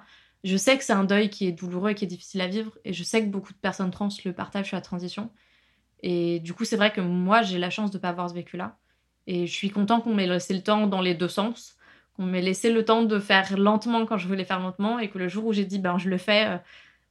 Je 0.42 0.56
sais 0.56 0.76
que 0.76 0.82
c'est 0.82 0.92
un 0.92 1.04
deuil 1.04 1.30
qui 1.30 1.46
est 1.46 1.52
douloureux 1.52 1.90
et 1.90 1.94
qui 1.94 2.04
est 2.04 2.08
difficile 2.08 2.40
à 2.40 2.48
vivre, 2.48 2.76
et 2.84 2.92
je 2.92 3.04
sais 3.04 3.22
que 3.22 3.28
beaucoup 3.28 3.52
de 3.52 3.58
personnes 3.58 3.92
trans 3.92 4.08
le 4.24 4.32
partagent 4.32 4.66
sur 4.66 4.76
la 4.76 4.82
transition. 4.82 5.30
Et 6.02 6.40
du 6.40 6.52
coup, 6.52 6.64
c'est 6.64 6.76
vrai 6.76 6.92
que 6.92 7.00
moi, 7.00 7.42
j'ai 7.42 7.60
la 7.60 7.70
chance 7.70 7.92
de 7.92 7.98
pas 7.98 8.08
avoir 8.08 8.28
ce 8.28 8.34
vécu-là. 8.34 8.76
Et 9.30 9.46
je 9.46 9.52
suis 9.52 9.68
content 9.70 10.00
qu'on 10.00 10.14
m'ait 10.14 10.26
laissé 10.26 10.54
le 10.54 10.62
temps 10.62 10.86
dans 10.86 11.02
les 11.02 11.14
deux 11.14 11.28
sens, 11.28 11.76
qu'on 12.14 12.24
m'ait 12.24 12.40
laissé 12.40 12.72
le 12.72 12.82
temps 12.82 13.02
de 13.02 13.18
faire 13.18 13.58
lentement 13.58 14.06
quand 14.06 14.16
je 14.16 14.26
voulais 14.26 14.44
faire 14.46 14.58
lentement, 14.58 14.98
et 14.98 15.10
que 15.10 15.18
le 15.18 15.28
jour 15.28 15.44
où 15.44 15.52
j'ai 15.52 15.66
dit, 15.66 15.78
ben, 15.78 15.98
je 15.98 16.08
le 16.08 16.16
fais, 16.16 16.46
euh, 16.46 16.56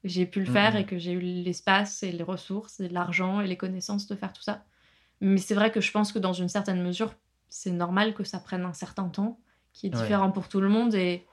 j'ai 0.04 0.26
pu 0.26 0.40
le 0.40 0.48
faire, 0.48 0.74
Mhm. 0.74 0.80
et 0.82 0.86
que 0.86 0.98
j'ai 0.98 1.12
eu 1.12 1.20
l'espace 1.20 2.02
et 2.02 2.12
les 2.12 2.24
ressources, 2.24 2.80
et 2.80 2.90
l'argent 2.90 3.40
et 3.40 3.48
les 3.48 3.56
connaissances 3.56 4.08
de 4.08 4.16
faire 4.16 4.34
tout 4.34 4.42
ça. 4.42 4.66
Mais 5.22 5.38
c'est 5.38 5.54
vrai 5.54 5.72
que 5.72 5.80
je 5.80 5.92
pense 5.92 6.12
que 6.12 6.18
dans 6.20 6.34
une 6.34 6.50
certaine 6.50 6.82
mesure, 6.82 7.14
c'est 7.50 7.72
normal 7.72 8.16
que 8.16 8.24
ça 8.24 8.40
prenne 8.40 8.66
un 8.66 8.74
certain 8.74 9.10
temps, 9.10 9.40
qui 9.74 9.86
est 9.88 9.96
Ouais. 9.96 10.02
différent 10.02 10.32
pour 10.32 10.50
tout 10.50 10.60
le 10.60 10.70
monde, 10.70 10.96
et 10.96 11.24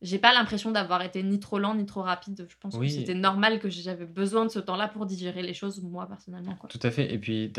j'ai 0.00 0.18
pas 0.18 0.32
l'impression 0.32 0.70
d'avoir 0.70 1.02
été 1.02 1.22
ni 1.22 1.38
trop 1.38 1.58
lent 1.58 1.74
ni 1.74 1.84
trop 1.84 2.00
rapide. 2.02 2.46
Je 2.48 2.56
pense 2.58 2.74
Oui. 2.76 2.88
que 2.88 2.92
c'était 2.94 3.14
normal 3.14 3.58
que 3.58 3.68
j'avais 3.68 4.06
besoin 4.06 4.44
de 4.46 4.50
ce 4.50 4.58
temps-là 4.58 4.88
pour 4.88 5.04
digérer 5.04 5.42
les 5.42 5.54
choses, 5.54 5.82
moi, 5.82 6.06
personnellement. 6.06 6.56
Quoi. 6.56 6.70
Tout 6.70 6.80
à 6.82 6.90
fait. 6.90 7.12
Et 7.12 7.18
puis, 7.18 7.52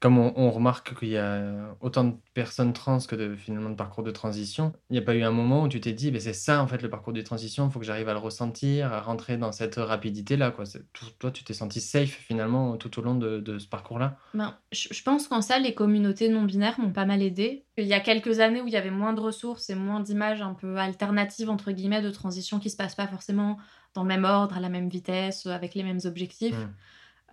comme 0.00 0.18
on, 0.18 0.32
on 0.36 0.50
remarque 0.50 0.98
qu'il 0.98 1.08
y 1.08 1.16
a 1.16 1.76
autant 1.80 2.04
de 2.04 2.14
personnes 2.34 2.72
trans 2.72 2.98
que 2.98 3.16
de, 3.16 3.34
finalement, 3.34 3.70
de 3.70 3.74
parcours 3.74 4.04
de 4.04 4.10
transition, 4.10 4.72
il 4.90 4.94
n'y 4.94 4.98
a 4.98 5.02
pas 5.02 5.14
eu 5.14 5.22
un 5.22 5.30
moment 5.30 5.62
où 5.62 5.68
tu 5.68 5.80
t'es 5.80 5.92
dit, 5.92 6.10
ben, 6.10 6.20
c'est 6.20 6.32
ça, 6.32 6.62
en 6.62 6.66
fait, 6.66 6.82
le 6.82 6.90
parcours 6.90 7.12
de 7.12 7.20
transition, 7.22 7.66
il 7.66 7.72
faut 7.72 7.78
que 7.78 7.84
j'arrive 7.86 8.08
à 8.08 8.12
le 8.12 8.18
ressentir, 8.18 8.92
à 8.92 9.00
rentrer 9.00 9.36
dans 9.36 9.52
cette 9.52 9.76
rapidité-là. 9.76 10.50
Quoi. 10.50 10.64
Tout- 10.92 11.06
toi, 11.18 11.30
tu 11.30 11.44
t'es 11.44 11.54
senti 11.54 11.80
safe, 11.80 12.10
finalement, 12.10 12.76
tout 12.76 12.98
au 12.98 13.02
long 13.02 13.14
de, 13.14 13.40
de 13.40 13.58
ce 13.58 13.66
parcours-là? 13.68 14.16
Ben, 14.34 14.54
je 14.72 14.88
je 14.90 15.02
pense 15.02 15.28
qu'en 15.28 15.40
ça, 15.40 15.58
les 15.58 15.74
communautés 15.74 16.28
non 16.28 16.42
binaires 16.42 16.80
m'ont 16.80 16.92
pas 16.92 17.04
mal 17.04 17.22
aidé. 17.22 17.64
Il 17.78 17.86
y 17.86 17.94
a 17.94 18.00
quelques 18.00 18.40
années 18.40 18.60
où 18.60 18.66
il 18.66 18.72
y 18.72 18.76
avait 18.76 18.90
moins 18.90 19.12
de 19.12 19.20
ressources 19.20 19.70
et 19.70 19.74
moins 19.74 20.00
d'images 20.00 20.42
un 20.42 20.54
peu 20.54 20.76
alternatives, 20.78 21.50
entre 21.50 21.72
guillemets, 21.72 22.02
de 22.02 22.10
transition 22.10 22.58
qui 22.58 22.70
se 22.70 22.76
passent 22.76 22.94
pas 22.94 23.06
forcément 23.06 23.58
dans 23.94 24.02
le 24.02 24.08
même 24.08 24.24
ordre, 24.24 24.56
à 24.56 24.60
la 24.60 24.68
même 24.68 24.88
vitesse, 24.88 25.46
avec 25.46 25.74
les 25.74 25.82
mêmes 25.82 26.00
objectifs. 26.04 26.56
Mm. 26.56 26.74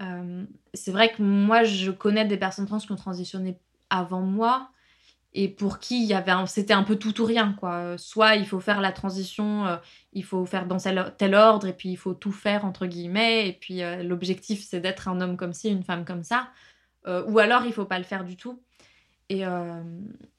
Euh, 0.01 0.45
c'est 0.73 0.91
vrai 0.91 1.11
que 1.11 1.21
moi, 1.21 1.63
je 1.63 1.91
connais 1.91 2.25
des 2.25 2.37
personnes 2.37 2.65
trans 2.65 2.79
qui 2.79 2.91
ont 2.91 2.95
transitionné 2.95 3.57
avant 3.89 4.21
moi 4.21 4.69
et 5.35 5.47
pour 5.47 5.79
qui 5.79 6.03
il 6.03 6.07
y 6.07 6.13
avait 6.13 6.31
c'était 6.47 6.73
un 6.73 6.83
peu 6.83 6.95
tout 6.95 7.21
ou 7.21 7.25
rien 7.25 7.53
quoi. 7.59 7.73
Euh, 7.75 7.97
Soit 7.97 8.35
il 8.35 8.45
faut 8.45 8.59
faire 8.59 8.81
la 8.81 8.91
transition, 8.91 9.65
euh, 9.65 9.77
il 10.13 10.23
faut 10.23 10.45
faire 10.45 10.67
dans 10.67 10.77
tel, 10.77 11.35
ordre 11.35 11.67
et 11.67 11.73
puis 11.73 11.89
il 11.89 11.95
faut 11.95 12.13
tout 12.13 12.31
faire 12.31 12.65
entre 12.65 12.85
guillemets 12.85 13.47
et 13.47 13.53
puis 13.53 13.81
euh, 13.81 14.03
l'objectif 14.03 14.63
c'est 14.63 14.79
d'être 14.79 15.07
un 15.07 15.21
homme 15.21 15.37
comme 15.37 15.53
ci, 15.53 15.69
une 15.69 15.83
femme 15.83 16.05
comme 16.05 16.23
ça. 16.23 16.49
Ou 17.05 17.37
alors 17.39 17.65
il 17.65 17.73
faut 17.73 17.83
pas 17.83 17.97
le 17.97 18.05
faire 18.05 18.23
du 18.23 18.37
tout. 18.37 18.61
Et 19.27 19.43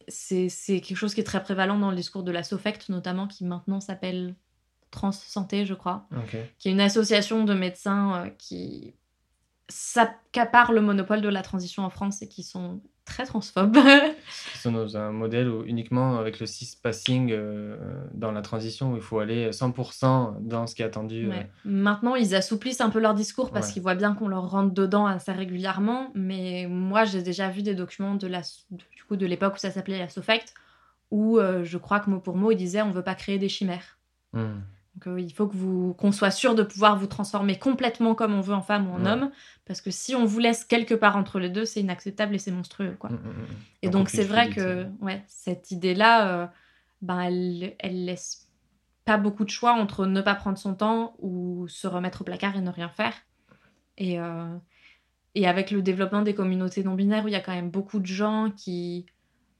c'est 0.09 0.49
quelque 0.81 0.95
chose 0.95 1.13
qui 1.13 1.21
est 1.21 1.25
très 1.25 1.43
prévalent 1.43 1.79
dans 1.79 1.91
le 1.91 1.97
discours 1.97 2.23
de 2.23 2.33
la 2.33 2.43
SOFECT 2.43 2.89
notamment 2.89 3.27
qui 3.27 3.45
maintenant 3.45 3.81
s'appelle 3.81 4.35
Trans 4.91 5.13
Santé 5.13 5.67
je 5.67 5.75
crois 5.75 6.09
qui 6.59 6.69
est 6.69 6.73
une 6.73 6.81
association 6.81 7.45
de 7.45 7.53
médecins 7.53 8.31
qui 8.39 8.95
s'accapare 9.68 10.73
le 10.73 10.80
monopole 10.80 11.21
de 11.21 11.28
la 11.28 11.42
transition 11.42 11.85
en 11.85 11.90
France 11.90 12.23
et 12.23 12.28
qui 12.28 12.42
sont 12.42 12.80
très 13.04 13.26
transphobes. 13.26 13.76
Qui 14.52 14.59
sont 14.59 14.73
dans 14.73 14.97
un 14.97 15.11
modèle 15.12 15.49
où 15.49 15.62
uniquement 15.64 16.18
avec 16.18 16.40
le 16.40 16.47
cis 16.47 16.78
passing 16.83 17.30
euh, 17.33 17.76
dans 18.14 18.33
la 18.33 18.40
transition, 18.40 18.92
où 18.92 18.97
il 18.97 19.02
faut 19.02 19.18
aller 19.18 19.50
100% 19.52 20.37
dans 20.40 20.66
ce 20.66 20.75
qui 20.75 20.80
est 20.83 20.87
attendu. 20.87 21.30
euh. 21.30 21.42
Maintenant, 21.66 22.14
ils 22.14 22.35
assouplissent 22.35 22.80
un 22.80 22.88
peu 22.90 23.00
leur 23.00 23.12
discours 23.14 23.50
parce 23.52 23.66
Ouais. 23.68 23.73
qu'ils 23.75 23.83
voient 23.83 23.94
bien 23.94 24.14
qu'on 24.14 24.28
leur 24.28 24.49
rentre 24.50 24.73
dedans 24.73 25.06
assez 25.06 25.33
régulièrement. 25.33 26.11
Mais 26.14 26.66
moi, 26.68 27.04
j'ai 27.04 27.23
déjà 27.23 27.50
vu 27.50 27.62
des 27.62 27.75
documents 27.75 28.14
de 28.14 28.26
la, 28.26 28.40
du 28.71 29.04
coup, 29.06 29.16
de 29.16 29.26
l'époque 29.26 29.54
où 29.56 29.59
ça 29.59 29.71
s'appelait 29.71 29.99
la 29.99 30.09
SOFECT, 30.09 30.54
où 31.11 31.38
euh, 31.38 31.62
je 31.62 31.76
crois 31.76 32.00
que 32.00 32.09
mot 32.09 32.21
pour 32.21 32.37
mot, 32.37 32.52
ils 32.52 32.56
disaient 32.56 32.80
on 32.83 32.90
veut 32.90 33.02
pas 33.04 33.14
créer 33.14 33.38
des 33.38 33.50
chimères. 33.50 33.99
hmm. 34.33 34.61
Donc, 34.95 35.07
euh, 35.09 35.21
il 35.21 35.33
faut 35.33 35.47
que 35.49 35.57
vous 35.57 35.95
qu'on 35.95 36.13
soit 36.13 36.31
sûr 36.31 36.55
de 36.55 36.63
pouvoir 36.63 36.97
vous 36.97 37.07
transformer 37.07 37.59
complètement 37.59 38.15
comme 38.15 38.35
on 38.35 38.41
veut 38.41 38.55
en 38.55 38.63
femme 38.63 38.89
ou 38.89 38.95
en 38.95 39.05
Ouais. 39.05 39.11
homme, 39.11 39.31
parce 39.67 39.81
que 39.81 39.91
si 39.91 40.15
on 40.15 40.25
vous 40.25 40.39
laisse 40.39 40.65
quelque 40.65 40.95
part 40.95 41.17
entre 41.17 41.41
les 41.41 41.51
deux, 41.51 41.65
c'est 41.65 41.81
inacceptable 41.81 42.35
et 42.35 42.39
c'est 42.39 42.53
monstrueux, 42.53 42.97
quoi. 42.99 43.11
Mm, 43.11 43.15
mm, 43.15 43.29
mm. 43.43 43.47
Et 43.83 43.89
donc 43.89 44.09
c'est 44.09 44.25
vrai 44.25 44.51
que 44.51 44.87
ouais, 45.01 45.25
cette 45.27 45.71
idée-là, 45.73 46.29
euh, 46.29 46.47
ben 47.03 47.21
elle, 47.23 47.75
elle 47.81 48.05
laisse 48.05 48.49
pas 49.05 49.19
beaucoup 49.19 49.45
de 49.45 49.51
choix 49.51 49.73
entre 49.73 50.07
ne 50.07 50.21
pas 50.23 50.35
prendre 50.35 50.57
son 50.59 50.75
temps 50.75 51.15
ou 51.19 51.67
se 51.69 51.87
remettre 51.87 52.23
au 52.23 52.25
placard 52.25 52.57
et 52.57 52.61
ne 52.61 52.71
rien 52.71 52.89
faire. 52.89 53.15
Et, 53.99 54.19
euh, 54.19 54.57
et 55.35 55.47
avec 55.47 55.71
le 55.71 55.83
développement 55.83 56.23
des 56.23 56.35
communautés 56.35 56.85
non 56.85 56.95
binaires 56.95 57.25
où 57.25 57.29
il 57.29 57.33
y 57.33 57.37
a 57.37 57.41
quand 57.41 57.55
même 57.55 57.71
beaucoup 57.71 57.99
de 57.99 58.07
gens 58.07 58.51
qui 58.57 59.07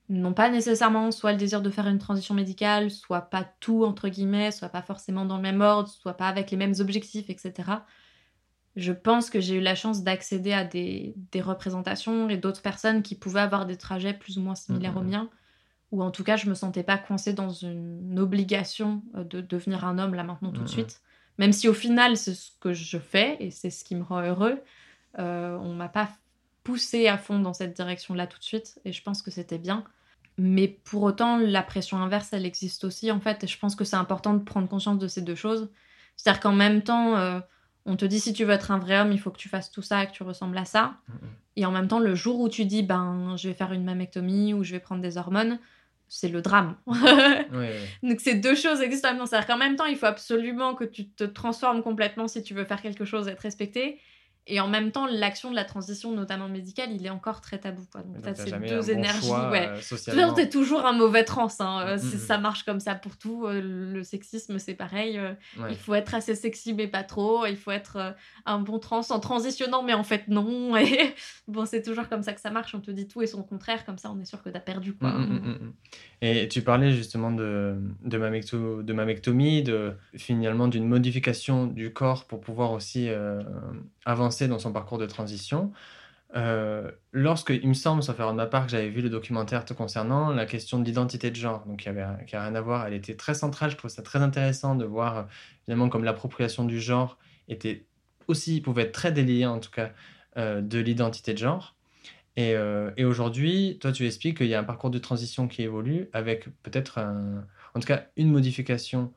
n'ont 0.09 0.35
pas 0.35 0.51
nécessairement 0.51 1.11
soit 1.11 1.33
le 1.33 1.39
désir 1.39 1.63
de 1.63 1.71
faire 1.71 1.87
une 1.89 1.99
transition 1.99 2.35
médicale, 2.35 2.91
soit 2.91 3.23
pas 3.23 3.45
tout 3.61 3.85
entre 3.85 4.09
guillemets, 4.09 4.51
soit 4.53 4.69
pas 4.69 4.83
forcément 4.83 5.25
dans 5.25 5.37
le 5.37 5.43
même 5.43 5.61
ordre, 5.63 5.89
soit 5.89 6.15
pas 6.15 6.29
avec 6.29 6.51
les 6.51 6.57
mêmes 6.57 6.75
objectifs, 6.81 7.31
etc. 7.31 7.85
Je 8.77 8.93
pense 8.93 9.31
que 9.31 9.41
j'ai 9.41 9.57
eu 9.57 9.61
la 9.61 9.75
chance 9.77 10.03
d'accéder 10.03 10.53
à 10.53 10.65
des, 10.65 11.15
des 11.33 11.41
représentations 11.41 12.29
et 12.29 12.37
d'autres 12.37 12.61
personnes 12.63 13.03
qui 13.03 13.15
pouvaient 13.15 13.41
avoir 13.41 13.67
des 13.67 13.77
trajets 13.77 14.15
plus 14.15 14.37
ou 14.39 14.43
moins 14.43 14.57
similaires 14.57 14.97
aux 14.97 15.03
Mhm. 15.03 15.09
miens, 15.11 15.31
ou 15.93 16.03
en 16.03 16.11
tout 16.11 16.25
cas 16.25 16.37
je 16.37 16.49
me 16.51 16.55
sentais 16.55 16.83
pas 16.83 16.99
coincée 16.99 17.33
dans 17.35 17.51
une 17.51 18.19
obligation 18.19 19.03
euh, 19.17 19.25
de 19.25 19.41
devenir 19.41 19.85
un 19.85 19.99
homme 19.99 20.15
là 20.15 20.25
maintenant 20.25 20.53
tout 20.53 20.65
de 20.65 20.69
suite. 20.69 21.01
Même 21.39 21.53
si 21.53 21.69
au 21.69 21.75
final 21.75 22.17
c'est 22.17 22.35
ce 22.35 22.51
que 22.61 22.73
je 22.73 22.99
fais 22.99 23.37
et 23.41 23.51
c'est 23.51 23.71
ce 23.71 23.85
qui 23.85 23.95
me 23.97 24.03
rend 24.05 24.23
heureux, 24.23 24.61
euh, 25.19 25.57
on 25.59 25.75
m'a 25.75 25.89
pas 25.89 26.09
poussé 26.65 27.07
à 27.07 27.19
fond 27.19 27.39
dans 27.39 27.53
cette 27.53 27.77
direction-là 27.77 28.27
tout 28.27 28.39
de 28.39 28.45
suite 28.45 28.81
et 28.85 28.93
je 28.93 29.03
pense 29.03 29.23
que 29.23 29.31
c'était 29.31 29.59
bien. 29.59 29.85
Mais 30.37 30.67
pour 30.67 31.03
autant, 31.05 31.37
la 31.37 31.63
pression 31.63 31.99
inverse, 31.99 32.33
elle 32.33 32.45
existe 32.45 32.83
aussi 32.83 33.13
en 33.13 33.21
fait 33.21 33.45
et 33.45 33.47
je 33.47 33.59
pense 33.59 33.77
que 33.77 33.85
c'est 33.85 33.97
important 33.97 34.35
de 34.35 34.43
prendre 34.43 34.69
conscience 34.69 34.99
de 34.99 35.07
ces 35.07 35.23
deux 35.23 35.37
choses. 35.37 35.71
C'est-à-dire 36.17 36.41
qu'en 36.41 36.53
même 36.53 36.83
temps, 36.83 37.17
euh, 37.17 37.39
on 37.87 37.97
te 37.97 38.05
dit 38.05 38.19
si 38.19 38.33
tu 38.33 38.45
veux 38.45 38.53
être 38.53 38.71
un 38.71 38.79
vrai 38.79 38.99
homme, 38.99 39.13
il 39.13 39.21
faut 39.21 39.31
que 39.31 39.39
tu 39.39 39.49
fasses 39.49 39.71
tout 39.71 39.83
ça 39.83 40.03
et 40.03 40.07
que 40.09 40.13
tu 40.13 40.25
ressembles 40.25 40.59
à 40.59 40.65
ça. 40.65 40.97
Et 41.57 41.67
en 41.67 41.71
même 41.71 41.87
temps, 41.87 42.01
le 42.01 42.15
jour 42.17 42.41
où 42.41 42.49
tu 42.49 42.65
dis 42.65 42.83
ben 42.83 43.37
je 43.37 43.49
vais 43.49 43.55
faire 43.55 43.73
une 43.73 43.85
mammectomie 43.85 44.55
ou 44.55 44.65
je 44.65 44.73
vais 44.73 44.81
prendre 44.81 45.03
des 45.03 45.19
hormones, 45.19 45.61
c'est 46.09 46.29
le 46.29 46.43
drame. 46.43 46.77
Donc 48.03 48.21
ces 48.21 48.35
deux 48.35 48.55
choses 48.55 48.81
existent 48.81 49.09
en 49.09 49.13
même 49.13 49.21
temps. 49.21 49.27
C'est-à-dire 49.27 49.47
qu'en 49.47 49.59
même 49.59 49.77
temps, 49.77 49.87
il 49.87 49.97
faut 49.97 50.07
absolument 50.07 50.75
que 50.75 50.85
tu 50.85 51.09
te 51.09 51.25
transformes 51.25 51.83
complètement 51.83 52.27
si 52.27 52.43
tu 52.43 52.55
veux 52.55 52.65
faire 52.65 52.83
quelque 52.83 53.05
chose, 53.05 53.29
être 53.29 53.41
respecté. 53.41 54.01
Et 54.47 54.61
en 54.61 54.69
même 54.69 54.93
temps, 54.93 55.07
l'action 55.07 55.51
de 55.51 55.57
la 55.57 55.65
transition, 55.65 56.13
notamment 56.13 56.49
médicale, 56.49 56.91
il 56.93 57.07
est 57.07 57.11
encore 57.11 57.41
très 57.41 57.59
tabou. 57.59 57.83
Quoi. 57.91 58.03
Donc 58.03 58.13
Donc, 58.15 58.23
peut-être 58.25 58.37
t'as 58.37 58.45
ces 58.45 58.51
jamais 58.51 58.69
deux 58.69 58.81
bon 58.81 58.89
énergies. 58.89 59.27
choix, 59.27 59.51
ouais. 59.51 59.71
euh, 60.09 60.33
t'es 60.35 60.51
toujours 60.51 60.85
un 60.85 60.93
mauvais 60.93 61.25
trans. 61.25 61.49
hein. 61.61 61.81
Euh, 61.87 61.95
Mm, 61.97 61.99
c'est- 61.99 62.17
mm. 62.17 62.21
Ça 62.21 62.39
marche 62.39 62.63
comme 62.65 62.81
ça 62.81 62.95
pour 62.95 63.17
tout. 63.17 63.47
Euh, 63.47 63.61
Le 63.95 64.03
sexisme, 64.03 64.59
c'est 64.59 64.75
pareil. 64.75 65.17
Euh, 65.19 65.33
Ouais. 65.59 65.69
Il 65.71 65.77
faut 65.77 65.95
être 65.95 66.15
assez 66.15 66.35
sexy, 66.35 66.75
mais 66.75 66.89
pas 66.89 67.05
trop. 67.05 67.47
Il 67.47 67.57
faut 67.57 67.71
être 67.71 68.15
un 68.45 68.59
bon 68.59 68.79
trans 68.79 69.01
en 69.11 69.19
transitionnant, 69.21 69.83
mais 69.83 69.95
en 69.95 70.05
fait, 70.05 70.29
non. 70.29 70.77
Et 70.77 71.15
bon, 71.49 71.65
c'est 71.65 71.81
toujours 71.83 72.09
comme 72.11 72.23
ça 72.23 72.33
que 72.35 72.41
ça 72.41 72.51
marche. 72.51 72.75
On 72.75 72.81
te 72.81 72.91
dit 72.91 73.09
tout 73.09 73.23
et 73.23 73.27
son 73.27 73.43
contraire. 73.43 73.87
Comme 73.87 73.97
ça, 73.99 74.11
on 74.15 74.21
est 74.21 74.25
sûr 74.27 74.43
que 74.43 74.51
t'as 74.51 74.61
perdu. 74.61 74.95
Quoi. 74.95 75.09
Mm, 75.11 75.23
mm, 75.23 75.33
mm, 75.49 75.59
mm. 75.67 75.73
Et 76.21 76.49
tu 76.49 76.61
parlais 76.63 76.91
justement 76.91 77.31
de, 77.33 77.77
de, 78.03 78.19
mammecto- 78.19 78.83
de 78.83 78.93
mammectomie, 78.93 79.63
de, 79.63 79.93
finalement 80.17 80.69
d'une 80.69 80.87
modification 80.89 81.67
du 81.67 81.93
corps 81.93 82.25
pour 82.27 82.41
pouvoir 82.41 82.73
aussi 82.73 83.09
euh, 83.09 83.43
avancer 84.05 84.49
dans 84.49 84.59
son 84.59 84.73
parcours 84.73 84.99
de 84.99 85.07
transition. 85.07 85.73
Euh, 86.37 86.91
lorsque, 87.13 87.51
il 87.51 87.69
me 87.69 87.75
semble, 87.75 88.03
sauf 88.03 88.19
erreur 88.19 88.33
de 88.33 88.37
ma 88.37 88.47
part, 88.47 88.67
que 88.67 88.73
j'avais 88.73 88.89
vu 88.89 89.03
le 89.03 89.11
documentaire 89.11 89.65
te 89.65 89.73
concernant 89.73 90.31
la 90.31 90.47
question 90.47 90.81
de 90.81 90.85
l'identité 90.85 91.31
de 91.31 91.37
genre, 91.37 91.65
donc 91.67 91.85
y 91.85 91.89
avait, 91.89 92.05
qui 92.27 92.35
a 92.35 92.43
rien 92.43 92.55
à 92.55 92.61
voir, 92.61 92.87
elle 92.87 92.95
était 92.95 93.15
très 93.15 93.35
centrale, 93.35 93.71
je 93.71 93.77
trouve 93.77 93.91
ça 93.91 94.03
très 94.03 94.21
intéressant 94.21 94.75
de 94.75 94.85
voir 94.85 95.29
finalement 95.65 95.89
comme 95.89 96.03
l'appropriation 96.03 96.65
du 96.65 96.81
genre 96.81 97.19
était 97.49 97.87
aussi, 98.27 98.61
pouvait 98.61 98.83
être 98.83 98.93
très 98.93 99.13
déliée 99.13 99.47
en 99.47 99.61
tout 99.61 99.71
cas, 99.71 99.93
euh, 100.37 100.61
de 100.61 100.79
l'identité 100.79 101.35
de 101.35 101.39
genre. 101.39 101.77
Et, 102.37 102.57
euh, 102.57 102.91
et 102.97 103.05
aujourd'hui, 103.05 103.79
toi, 103.81 103.93
tu 103.93 104.05
expliques 104.05 104.39
qu'il 104.39 104.49
y 104.49 104.55
a 104.55 104.59
un 104.59 104.65
parcours 104.65 104.91
de 104.91 104.99
transition 104.99 105.47
qui 105.47 105.63
évolue 105.63 106.09
avec 106.13 106.49
peut-être, 106.65 106.99
en 107.75 107.81
tout 107.81 107.87
cas, 107.87 108.07
une 108.17 108.33
modification 108.33 109.13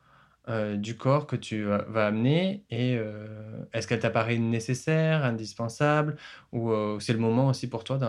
euh, 0.50 0.78
du 0.78 0.96
corps 0.96 1.28
que 1.28 1.36
tu 1.36 1.64
vas, 1.64 1.84
vas 1.90 2.08
amener. 2.08 2.64
Et 2.70 2.96
euh, 2.98 3.64
est-ce 3.74 3.88
qu'elle 3.88 4.00
t'apparaît 4.00 4.38
nécessaire, 4.38 5.26
indispensable, 5.26 6.16
ou 6.52 6.72
euh, 6.72 7.00
c'est 7.00 7.14
le 7.14 7.20
moment 7.20 7.48
aussi 7.48 7.70
pour 7.70 7.84
toi 7.84 8.00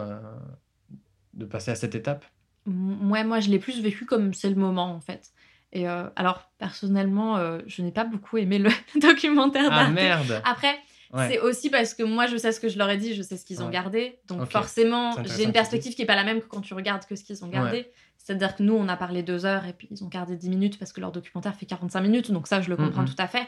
de 1.34 1.44
passer 1.44 1.70
à 1.70 1.74
cette 1.74 1.94
étape? 1.94 2.24
Ouais, 2.66 3.24
moi, 3.24 3.40
je 3.40 3.50
l'ai 3.50 3.58
plus 3.58 3.80
vécu 3.80 4.04
comme 4.04 4.34
c'est 4.34 4.50
le 4.50 4.56
moment, 4.56 4.92
en 4.92 5.00
fait. 5.00 5.30
Et 5.72 5.86
alors, 5.86 6.50
personnellement, 6.58 7.58
je 7.66 7.82
n'ai 7.82 7.92
pas 7.92 8.04
beaucoup 8.04 8.38
aimé 8.38 8.58
le 8.58 8.70
documentaire 9.00 9.68
Ah 9.70 9.90
merde 9.90 10.40
Après, 10.44 10.78
Ouais. 11.12 11.28
c'est 11.30 11.40
aussi 11.40 11.70
parce 11.70 11.94
que 11.94 12.02
moi, 12.02 12.26
je 12.26 12.36
sais 12.36 12.52
ce 12.52 12.60
que 12.60 12.68
je 12.68 12.76
leur 12.76 12.90
ai 12.90 12.98
dit, 12.98 13.14
je 13.14 13.22
sais 13.22 13.36
ce 13.36 13.44
qu'ils 13.44 13.62
ont 13.62 13.70
gardé. 13.70 14.18
Donc, 14.26 14.50
forcément, 14.50 15.12
j'ai 15.24 15.44
une 15.44 15.52
perspective 15.52 15.94
qui 15.94 16.02
est 16.02 16.06
pas 16.06 16.16
la 16.16 16.24
même 16.24 16.40
que 16.40 16.46
quand 16.46 16.60
tu 16.60 16.74
regardes 16.74 17.06
que 17.06 17.16
ce 17.16 17.24
qu'ils 17.24 17.44
ont 17.44 17.48
gardé. 17.48 17.90
C'est-à-dire 18.16 18.56
que 18.56 18.62
nous, 18.62 18.74
on 18.74 18.88
a 18.88 18.96
parlé 18.96 19.22
deux 19.22 19.46
heures 19.46 19.64
et 19.64 19.72
puis 19.72 19.88
ils 19.90 20.04
ont 20.04 20.08
gardé 20.08 20.36
10 20.36 20.50
minutes 20.50 20.78
parce 20.78 20.92
que 20.92 21.00
leur 21.00 21.12
documentaire 21.12 21.54
fait 21.54 21.64
45 21.64 22.00
minutes. 22.02 22.30
Donc, 22.30 22.46
ça, 22.46 22.60
je 22.60 22.68
le 22.68 22.76
comprends 22.76 23.04
tout 23.04 23.14
à 23.18 23.26
fait. 23.26 23.46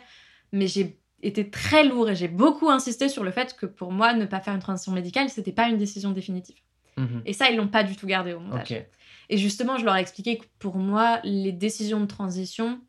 Mais 0.52 0.66
j'ai 0.66 0.98
été 1.22 1.50
très 1.50 1.84
lourd 1.84 2.08
et 2.08 2.16
j'ai 2.16 2.28
beaucoup 2.28 2.70
insisté 2.70 3.08
sur 3.08 3.24
le 3.24 3.30
fait 3.30 3.54
que 3.56 3.66
pour 3.66 3.92
moi, 3.92 4.14
ne 4.14 4.24
pas 4.24 4.40
faire 4.40 4.54
une 4.54 4.60
transition 4.60 4.92
médicale, 4.92 5.28
c'était 5.28 5.52
pas 5.52 5.68
une 5.68 5.76
décision 5.76 6.12
définitive. 6.12 6.56
Mhm. 6.96 7.22
Et 7.26 7.32
ça, 7.32 7.50
ils 7.50 7.56
l'ont 7.56 7.68
pas 7.68 7.84
du 7.84 7.96
tout 7.96 8.06
gardé 8.06 8.32
au 8.32 8.40
montage. 8.40 8.86
Et 9.28 9.36
justement, 9.36 9.76
je 9.76 9.84
leur 9.84 9.96
ai 9.96 10.00
expliqué 10.00 10.38
que 10.38 10.44
pour 10.58 10.76
moi, 10.76 11.20
les 11.24 11.52
décisions 11.52 12.00
de 12.00 12.06
transition, 12.06 12.80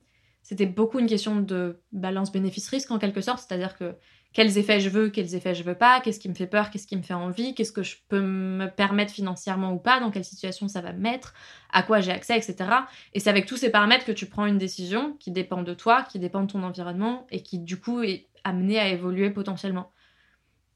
c'était 0.41 0.65
beaucoup 0.65 0.99
une 0.99 1.07
question 1.07 1.39
de 1.39 1.81
balance 1.91 2.31
bénéfice-risque 2.31 2.89
en 2.89 2.99
quelque 2.99 3.21
sorte. 3.21 3.45
C'est-à-dire 3.47 3.77
que 3.77 3.95
quels 4.33 4.57
effets 4.57 4.79
je 4.79 4.89
veux, 4.89 5.09
quels 5.09 5.35
effets 5.35 5.53
je 5.53 5.63
veux 5.63 5.75
pas, 5.75 5.99
qu'est-ce 5.99 6.19
qui 6.19 6.29
me 6.29 6.33
fait 6.33 6.47
peur, 6.47 6.69
qu'est-ce 6.69 6.87
qui 6.87 6.95
me 6.95 7.01
fait 7.01 7.13
envie, 7.13 7.53
qu'est-ce 7.53 7.71
que 7.71 7.83
je 7.83 7.97
peux 8.07 8.21
me 8.21 8.67
permettre 8.67 9.13
financièrement 9.13 9.73
ou 9.73 9.77
pas, 9.77 9.99
dans 9.99 10.09
quelle 10.09 10.23
situation 10.23 10.67
ça 10.67 10.81
va 10.81 10.93
me 10.93 10.99
mettre, 10.99 11.33
à 11.71 11.83
quoi 11.83 11.99
j'ai 11.99 12.11
accès, 12.11 12.37
etc. 12.37 12.69
Et 13.13 13.19
c'est 13.19 13.29
avec 13.29 13.45
tous 13.45 13.57
ces 13.57 13.69
paramètres 13.69 14.05
que 14.05 14.11
tu 14.13 14.25
prends 14.27 14.45
une 14.45 14.57
décision 14.57 15.17
qui 15.19 15.31
dépend 15.31 15.63
de 15.63 15.73
toi, 15.73 16.03
qui 16.03 16.17
dépend 16.17 16.43
de 16.43 16.51
ton 16.51 16.63
environnement 16.63 17.27
et 17.29 17.43
qui 17.43 17.59
du 17.59 17.79
coup 17.79 18.03
est 18.03 18.27
amenée 18.43 18.79
à 18.79 18.87
évoluer 18.87 19.31
potentiellement. 19.31 19.91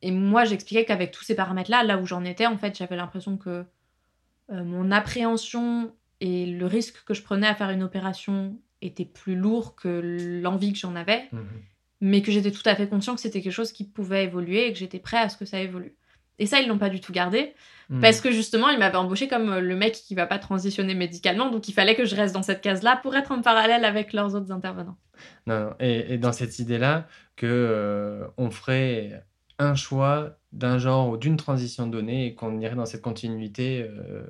Et 0.01 0.11
moi, 0.11 0.43
j'expliquais 0.43 0.85
qu'avec 0.85 1.11
tous 1.11 1.23
ces 1.23 1.35
paramètres-là, 1.35 1.83
là 1.83 1.97
où 1.97 2.05
j'en 2.05 2.23
étais, 2.25 2.45
en 2.45 2.57
fait, 2.57 2.77
j'avais 2.77 2.97
l'impression 2.97 3.37
que 3.37 3.65
euh, 4.51 4.63
mon 4.63 4.91
appréhension 4.91 5.93
et 6.19 6.45
le 6.45 6.65
risque 6.65 7.03
que 7.05 7.13
je 7.13 7.23
prenais 7.23 7.47
à 7.47 7.55
faire 7.55 7.69
une 7.69 7.83
opération 7.83 8.59
était 8.81 9.05
plus 9.05 9.35
lourd 9.35 9.75
que 9.75 10.41
l'envie 10.43 10.73
que 10.73 10.79
j'en 10.79 10.95
avais, 10.95 11.29
Mhm. 11.31 11.47
Mais 12.01 12.21
que 12.21 12.31
j'étais 12.31 12.51
tout 12.51 12.61
à 12.65 12.75
fait 12.75 12.87
conscient 12.87 13.15
que 13.15 13.21
c'était 13.21 13.41
quelque 13.41 13.53
chose 13.53 13.71
qui 13.71 13.83
pouvait 13.85 14.23
évoluer 14.25 14.67
et 14.67 14.73
que 14.73 14.79
j'étais 14.79 14.99
prêt 14.99 15.17
à 15.17 15.29
ce 15.29 15.37
que 15.37 15.45
ça 15.45 15.59
évolue. 15.59 15.95
Et 16.37 16.45
ça, 16.45 16.59
ils 16.59 16.67
l'ont 16.67 16.77
pas 16.77 16.89
du 16.89 16.99
tout 16.99 17.13
gardé, 17.13 17.53
Mhm. 17.89 18.01
parce 18.01 18.19
que 18.19 18.31
justement, 18.31 18.69
ils 18.69 18.79
m'avaient 18.79 18.97
embauché 18.97 19.27
comme 19.27 19.49
euh, 19.53 19.61
le 19.61 19.75
mec 19.75 19.93
qui 19.93 20.15
va 20.15 20.25
pas 20.25 20.39
transitionner 20.39 20.95
médicalement, 20.95 21.49
donc 21.51 21.69
il 21.69 21.71
fallait 21.73 21.95
que 21.95 22.03
je 22.03 22.15
reste 22.15 22.33
dans 22.33 22.41
cette 22.43 22.61
case-là 22.61 22.97
pour 23.01 23.15
être 23.15 23.31
en 23.31 23.41
parallèle 23.41 23.85
avec 23.85 24.11
leurs 24.11 24.35
autres 24.35 24.51
intervenants. 24.51 24.97
Non, 25.47 25.59
non. 25.65 25.73
Et, 25.79 26.13
et 26.13 26.17
dans 26.17 26.33
cette 26.33 26.57
idée-là, 26.59 27.07
que 27.37 27.45
euh, 27.47 28.25
on 28.37 28.49
ferait 28.49 29.23
un 29.59 29.75
choix 29.75 30.37
d'un 30.51 30.77
genre 30.79 31.09
ou 31.09 31.17
d'une 31.17 31.37
transition 31.37 31.87
donnée 31.87 32.25
et 32.27 32.33
qu'on 32.35 32.59
irait 32.59 32.75
dans 32.75 32.85
cette 32.85 33.01
continuité, 33.03 33.83
euh, 33.89 34.23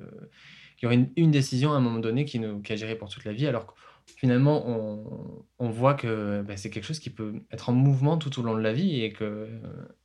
qu'il 0.76 0.84
y 0.84 0.86
aurait 0.86 0.94
une, 0.96 1.10
une 1.16 1.30
décision 1.32 1.72
à 1.72 1.76
un 1.76 1.80
moment 1.80 1.98
donné 1.98 2.24
qui, 2.24 2.38
nous, 2.38 2.60
qui 2.60 2.72
agirait 2.72 2.94
pour 2.94 3.08
toute 3.08 3.24
la 3.24 3.32
vie, 3.32 3.46
alors 3.48 3.66
que 3.66 3.72
finalement, 4.16 4.62
on, 4.68 5.44
on 5.58 5.68
voit 5.70 5.94
que 5.94 6.42
ben, 6.42 6.56
c'est 6.56 6.70
quelque 6.70 6.84
chose 6.84 6.98
qui 7.00 7.10
peut 7.10 7.34
être 7.50 7.68
en 7.68 7.72
mouvement 7.72 8.16
tout 8.18 8.38
au 8.38 8.42
long 8.42 8.54
de 8.54 8.60
la 8.62 8.72
vie 8.72 9.02
et 9.02 9.12
que 9.12 9.24
euh, 9.24 9.48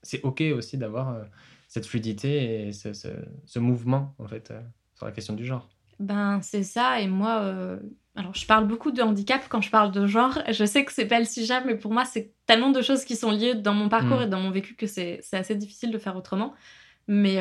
c'est 0.01 0.21
OK 0.23 0.41
aussi 0.55 0.77
d'avoir 0.77 1.09
euh, 1.13 1.23
cette 1.67 1.85
fluidité 1.85 2.67
et 2.67 2.73
ce, 2.73 2.93
ce- 2.93 3.07
ce 3.45 3.59
mouvement, 3.59 4.15
en 4.19 4.27
fait, 4.27 4.51
euh, 4.51 4.59
sur 4.95 5.05
la 5.05 5.11
question 5.11 5.33
du 5.33 5.45
genre. 5.45 5.69
Ben, 5.99 6.41
c'est 6.41 6.63
ça, 6.63 6.99
et 6.99 7.07
moi, 7.07 7.77
alors 8.15 8.33
je 8.33 8.47
parle 8.47 8.67
beaucoup 8.67 8.89
de 8.91 9.03
handicap 9.03 9.45
quand 9.47 9.61
je 9.61 9.69
parle 9.69 9.91
de 9.91 10.07
genre. 10.07 10.39
Je 10.49 10.65
sais 10.65 10.83
que 10.83 10.91
c'est 10.91 11.05
pas 11.05 11.19
le 11.19 11.25
sujet, 11.25 11.63
mais 11.63 11.75
pour 11.75 11.93
moi, 11.93 12.05
c'est 12.05 12.33
tellement 12.47 12.71
de 12.71 12.81
choses 12.81 13.05
qui 13.05 13.15
sont 13.15 13.29
liées 13.29 13.53
dans 13.53 13.75
mon 13.75 13.87
parcours 13.87 14.17
Mm. 14.19 14.23
et 14.23 14.27
dans 14.27 14.39
mon 14.41 14.49
vécu 14.49 14.73
que 14.75 14.87
c'est 14.87 15.21
assez 15.31 15.55
difficile 15.55 15.91
de 15.91 15.97
faire 15.99 16.15
autrement. 16.17 16.53
Mais 17.07 17.37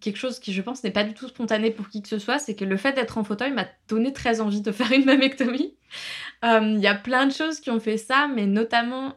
quelque 0.00 0.16
chose 0.16 0.38
qui, 0.38 0.52
je 0.52 0.62
pense, 0.62 0.84
n'est 0.84 0.90
pas 0.90 1.04
du 1.04 1.14
tout 1.14 1.28
spontané 1.28 1.70
pour 1.70 1.88
qui 1.88 2.02
que 2.02 2.08
ce 2.08 2.18
soit, 2.18 2.38
c'est 2.38 2.54
que 2.54 2.64
le 2.64 2.76
fait 2.76 2.92
d'être 2.92 3.18
en 3.18 3.24
fauteuil 3.24 3.52
m'a 3.52 3.66
donné 3.88 4.12
très 4.12 4.40
envie 4.40 4.60
de 4.60 4.72
faire 4.72 4.92
une 4.92 5.04
mammectomie. 5.04 5.74
Euh, 6.44 6.74
Il 6.76 6.80
y 6.80 6.86
a 6.86 6.94
plein 6.94 7.26
de 7.26 7.32
choses 7.32 7.60
qui 7.60 7.70
ont 7.70 7.80
fait 7.80 7.96
ça, 7.96 8.28
mais 8.28 8.46
notamment, 8.46 9.14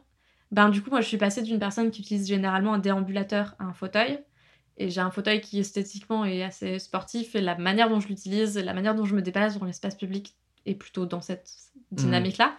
ben, 0.50 0.68
du 0.68 0.82
coup, 0.82 0.90
moi, 0.90 1.00
je 1.00 1.08
suis 1.08 1.18
passée 1.18 1.42
d'une 1.42 1.58
personne 1.58 1.90
qui 1.90 2.00
utilise 2.00 2.26
généralement 2.26 2.74
un 2.74 2.78
déambulateur 2.78 3.54
à 3.58 3.64
un 3.64 3.74
fauteuil. 3.74 4.18
Et 4.78 4.88
j'ai 4.88 5.02
un 5.02 5.10
fauteuil 5.10 5.40
qui 5.42 5.60
esthétiquement 5.60 6.24
est 6.24 6.42
assez 6.42 6.78
sportif 6.78 7.34
et 7.34 7.42
la 7.42 7.56
manière 7.56 7.90
dont 7.90 8.00
je 8.00 8.08
l'utilise, 8.08 8.56
la 8.56 8.72
manière 8.72 8.94
dont 8.94 9.04
je 9.04 9.14
me 9.14 9.20
déplace 9.20 9.58
dans 9.58 9.66
l'espace 9.66 9.96
public 9.96 10.34
est 10.64 10.74
plutôt 10.74 11.04
dans 11.04 11.20
cette 11.20 11.50
dynamique-là. 11.90 12.56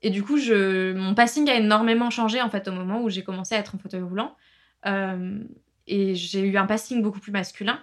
Et 0.00 0.10
du 0.10 0.22
coup, 0.22 0.38
je... 0.38 0.94
mon 0.94 1.14
passing 1.14 1.48
a 1.50 1.54
énormément 1.56 2.08
changé 2.08 2.40
en 2.40 2.48
fait 2.48 2.68
au 2.68 2.72
moment 2.72 3.02
où 3.02 3.10
j'ai 3.10 3.22
commencé 3.22 3.54
à 3.54 3.58
être 3.58 3.74
en 3.74 3.78
fauteuil 3.78 4.00
roulant. 4.00 4.34
Euh, 4.86 5.44
et 5.94 6.14
j'ai 6.14 6.40
eu 6.40 6.56
un 6.56 6.66
passing 6.66 7.02
beaucoup 7.02 7.20
plus 7.20 7.32
masculin. 7.32 7.78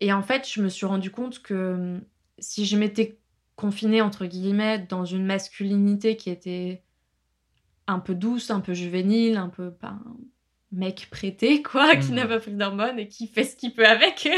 Et 0.00 0.12
en 0.12 0.22
fait, 0.22 0.46
je 0.48 0.60
me 0.60 0.68
suis 0.68 0.84
rendu 0.86 1.10
compte 1.10 1.40
que 1.42 1.72
hum, 1.74 2.02
si 2.38 2.66
je 2.66 2.76
m'étais 2.76 3.18
confinée 3.56 4.02
entre 4.02 4.26
guillemets 4.26 4.78
dans 4.78 5.04
une 5.06 5.24
masculinité 5.24 6.16
qui 6.16 6.28
était 6.28 6.82
un 7.86 8.00
peu 8.00 8.14
douce, 8.14 8.50
un 8.50 8.60
peu 8.60 8.74
juvénile, 8.74 9.38
un 9.38 9.48
peu 9.48 9.70
pas 9.70 9.88
un 9.88 10.16
mec 10.72 11.08
prêté, 11.10 11.62
quoi, 11.62 11.96
qui 11.96 12.10
Mhm. 12.10 12.16
n'a 12.16 12.26
pas 12.26 12.38
pris 12.40 12.52
d'hormones 12.52 12.98
et 12.98 13.08
qui 13.08 13.28
fait 13.28 13.44
ce 13.44 13.56
qu'il 13.56 13.72
peut 13.72 13.86
avec. 13.86 14.28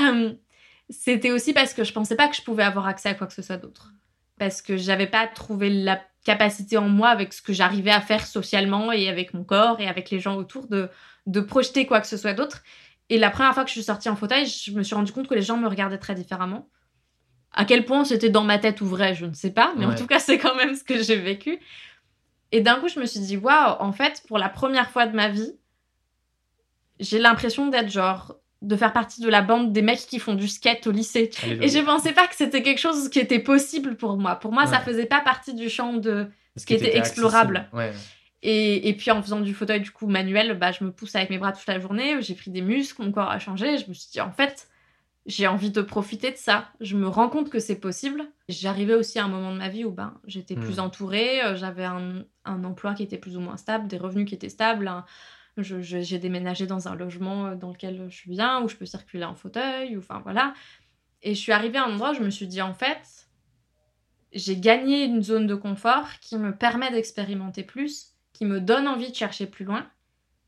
Euh, 0.00 0.32
C'était 0.90 1.30
aussi 1.30 1.52
parce 1.52 1.74
que 1.74 1.84
je 1.84 1.92
pensais 1.92 2.16
pas 2.16 2.28
que 2.28 2.34
je 2.36 2.42
pouvais 2.42 2.62
avoir 2.64 2.86
accès 2.86 3.10
à 3.10 3.14
quoi 3.14 3.26
que 3.26 3.34
ce 3.34 3.42
soit 3.42 3.58
d'autre. 3.58 3.92
Parce 4.38 4.62
que 4.62 4.76
j'avais 4.78 5.06
pas 5.06 5.26
trouvé 5.26 5.68
la 5.68 6.00
capacité 6.24 6.78
en 6.78 6.88
moi 6.88 7.08
avec 7.10 7.32
ce 7.34 7.42
que 7.42 7.52
j'arrivais 7.52 7.90
à 7.90 8.00
faire 8.00 8.26
socialement 8.26 8.90
et 8.90 9.08
avec 9.08 9.34
mon 9.34 9.44
corps 9.44 9.80
et 9.80 9.86
avec 9.86 10.10
les 10.10 10.18
gens 10.18 10.36
autour 10.36 10.66
de, 10.66 10.88
de 11.28 11.40
projeter 11.40 11.86
quoi 11.86 12.00
que 12.00 12.06
ce 12.08 12.16
soit 12.16 12.32
d'autre. 12.34 12.62
Et 13.10 13.18
la 13.18 13.30
première 13.30 13.54
fois 13.54 13.62
que 13.64 13.68
je 13.68 13.74
suis 13.74 13.82
sortie 13.84 14.08
en 14.08 14.16
fauteuil, 14.16 14.46
je 14.46 14.72
me 14.72 14.82
suis 14.82 14.94
rendu 14.94 15.12
compte 15.12 15.28
que 15.28 15.34
les 15.34 15.42
gens 15.42 15.56
me 15.56 15.68
regardaient 15.68 15.98
très 15.98 16.14
différemment. 16.14 16.68
À 17.52 17.64
quel 17.64 17.84
point 17.84 18.04
c'était 18.04 18.28
dans 18.28 18.44
ma 18.44 18.58
tête 18.58 18.80
ou 18.80 18.86
vrai, 18.86 19.14
je 19.14 19.24
ne 19.26 19.32
sais 19.34 19.50
pas, 19.50 19.72
mais 19.78 19.86
en 19.86 19.94
tout 19.94 20.06
cas, 20.06 20.18
c'est 20.18 20.38
quand 20.38 20.54
même 20.56 20.74
ce 20.74 20.84
que 20.84 21.00
j'ai 21.02 21.16
vécu. 21.16 21.60
Et 22.52 22.60
d'un 22.60 22.76
coup, 22.80 22.88
je 22.88 22.98
me 22.98 23.06
suis 23.06 23.20
dit, 23.20 23.36
waouh, 23.36 23.76
en 23.80 23.92
fait, 23.92 24.22
pour 24.26 24.38
la 24.38 24.48
première 24.48 24.90
fois 24.90 25.06
de 25.06 25.14
ma 25.14 25.28
vie, 25.28 25.52
j'ai 27.00 27.18
l'impression 27.18 27.68
d'être 27.68 27.90
genre, 27.90 28.36
de 28.62 28.76
faire 28.76 28.92
partie 28.92 29.20
de 29.20 29.28
la 29.28 29.42
bande 29.42 29.72
des 29.72 29.82
mecs 29.82 30.00
qui 30.00 30.18
font 30.18 30.34
du 30.34 30.48
skate 30.48 30.86
au 30.86 30.90
lycée. 30.90 31.30
Alléluia. 31.42 31.64
Et 31.66 31.68
je 31.68 31.78
pensais 31.78 32.12
pas 32.12 32.26
que 32.26 32.34
c'était 32.34 32.62
quelque 32.62 32.80
chose 32.80 33.08
qui 33.08 33.18
était 33.20 33.38
possible 33.38 33.96
pour 33.96 34.16
moi. 34.16 34.36
Pour 34.36 34.52
moi, 34.52 34.66
ça 34.66 34.78
Ouais. 34.78 34.84
faisait 34.84 35.06
pas 35.06 35.20
partie 35.20 35.54
du 35.54 35.68
champ 35.70 35.92
de. 35.94 36.26
Parce 36.54 36.64
qui 36.64 36.74
était 36.74 36.86
t'étais 36.86 36.98
explorable. 36.98 37.68
Ouais. 37.72 37.92
Et, 38.42 38.88
et 38.88 38.94
puis 38.96 39.10
en 39.10 39.20
faisant 39.22 39.40
du 39.40 39.52
fauteuil 39.54 39.80
du 39.80 39.90
coup 39.90 40.06
manuel, 40.06 40.58
bah, 40.58 40.70
je 40.72 40.84
me 40.84 40.92
pousse 40.92 41.14
avec 41.16 41.30
mes 41.30 41.38
bras 41.38 41.52
toute 41.52 41.66
la 41.66 41.80
journée, 41.80 42.22
j'ai 42.22 42.34
pris 42.34 42.50
des 42.50 42.62
muscles, 42.62 43.02
mon 43.02 43.10
corps 43.10 43.30
a 43.30 43.38
changé, 43.40 43.78
je 43.78 43.88
me 43.88 43.94
suis 43.94 44.10
dit 44.12 44.20
en 44.20 44.30
fait, 44.30 44.68
j'ai 45.26 45.46
envie 45.46 45.70
de 45.70 45.82
profiter 45.82 46.30
de 46.30 46.36
ça. 46.36 46.70
Je 46.80 46.96
me 46.96 47.08
rends 47.08 47.28
compte 47.28 47.50
que 47.50 47.58
c'est 47.58 47.80
possible. 47.80 48.24
J'arrivais 48.48 48.94
aussi 48.94 49.18
à 49.18 49.24
un 49.24 49.28
moment 49.28 49.52
de 49.52 49.58
ma 49.58 49.68
vie 49.68 49.84
où 49.84 49.90
ben, 49.90 50.18
j'étais 50.26 50.56
Hmm. 50.56 50.60
plus 50.62 50.78
entourée, 50.78 51.42
euh, 51.44 51.56
j'avais 51.56 51.84
un, 51.84 52.24
un 52.44 52.64
emploi 52.64 52.94
qui 52.94 53.02
était 53.02 53.18
plus 53.18 53.36
ou 53.36 53.40
moins 53.40 53.56
stable, 53.56 53.88
des 53.88 53.98
revenus 53.98 54.26
qui 54.28 54.34
étaient 54.34 54.48
stables. 54.48 54.88
un- 54.88 55.04
j'ai 55.58 56.18
déménagé 56.18 56.66
dans 56.66 56.86
un 56.88 56.94
logement 56.94 57.48
euh, 57.48 57.54
dans 57.56 57.70
lequel 57.70 58.06
je 58.08 58.16
suis 58.16 58.30
bien, 58.30 58.62
où 58.62 58.68
je 58.68 58.76
peux 58.76 58.86
circuler 58.86 59.24
en 59.24 59.34
fauteuil, 59.34 59.96
ou 59.96 59.98
enfin 59.98 60.20
voilà. 60.22 60.54
Et 61.22 61.34
je 61.34 61.40
suis 61.40 61.52
arrivée 61.52 61.78
à 61.78 61.84
un 61.84 61.92
endroit 61.92 62.12
où 62.12 62.14
je 62.14 62.22
me 62.22 62.30
suis 62.30 62.46
dit 62.46 62.62
en 62.62 62.74
fait, 62.74 63.28
j'ai 64.32 64.56
gagné 64.58 65.04
une 65.04 65.22
zone 65.22 65.46
de 65.46 65.54
confort 65.54 66.08
qui 66.20 66.36
me 66.36 66.54
permet 66.56 66.90
d'expérimenter 66.90 67.62
plus, 67.64 68.14
qui 68.38 68.44
me 68.44 68.60
donne 68.60 68.86
envie 68.86 69.10
de 69.10 69.16
chercher 69.16 69.46
plus 69.48 69.64
loin. 69.64 69.84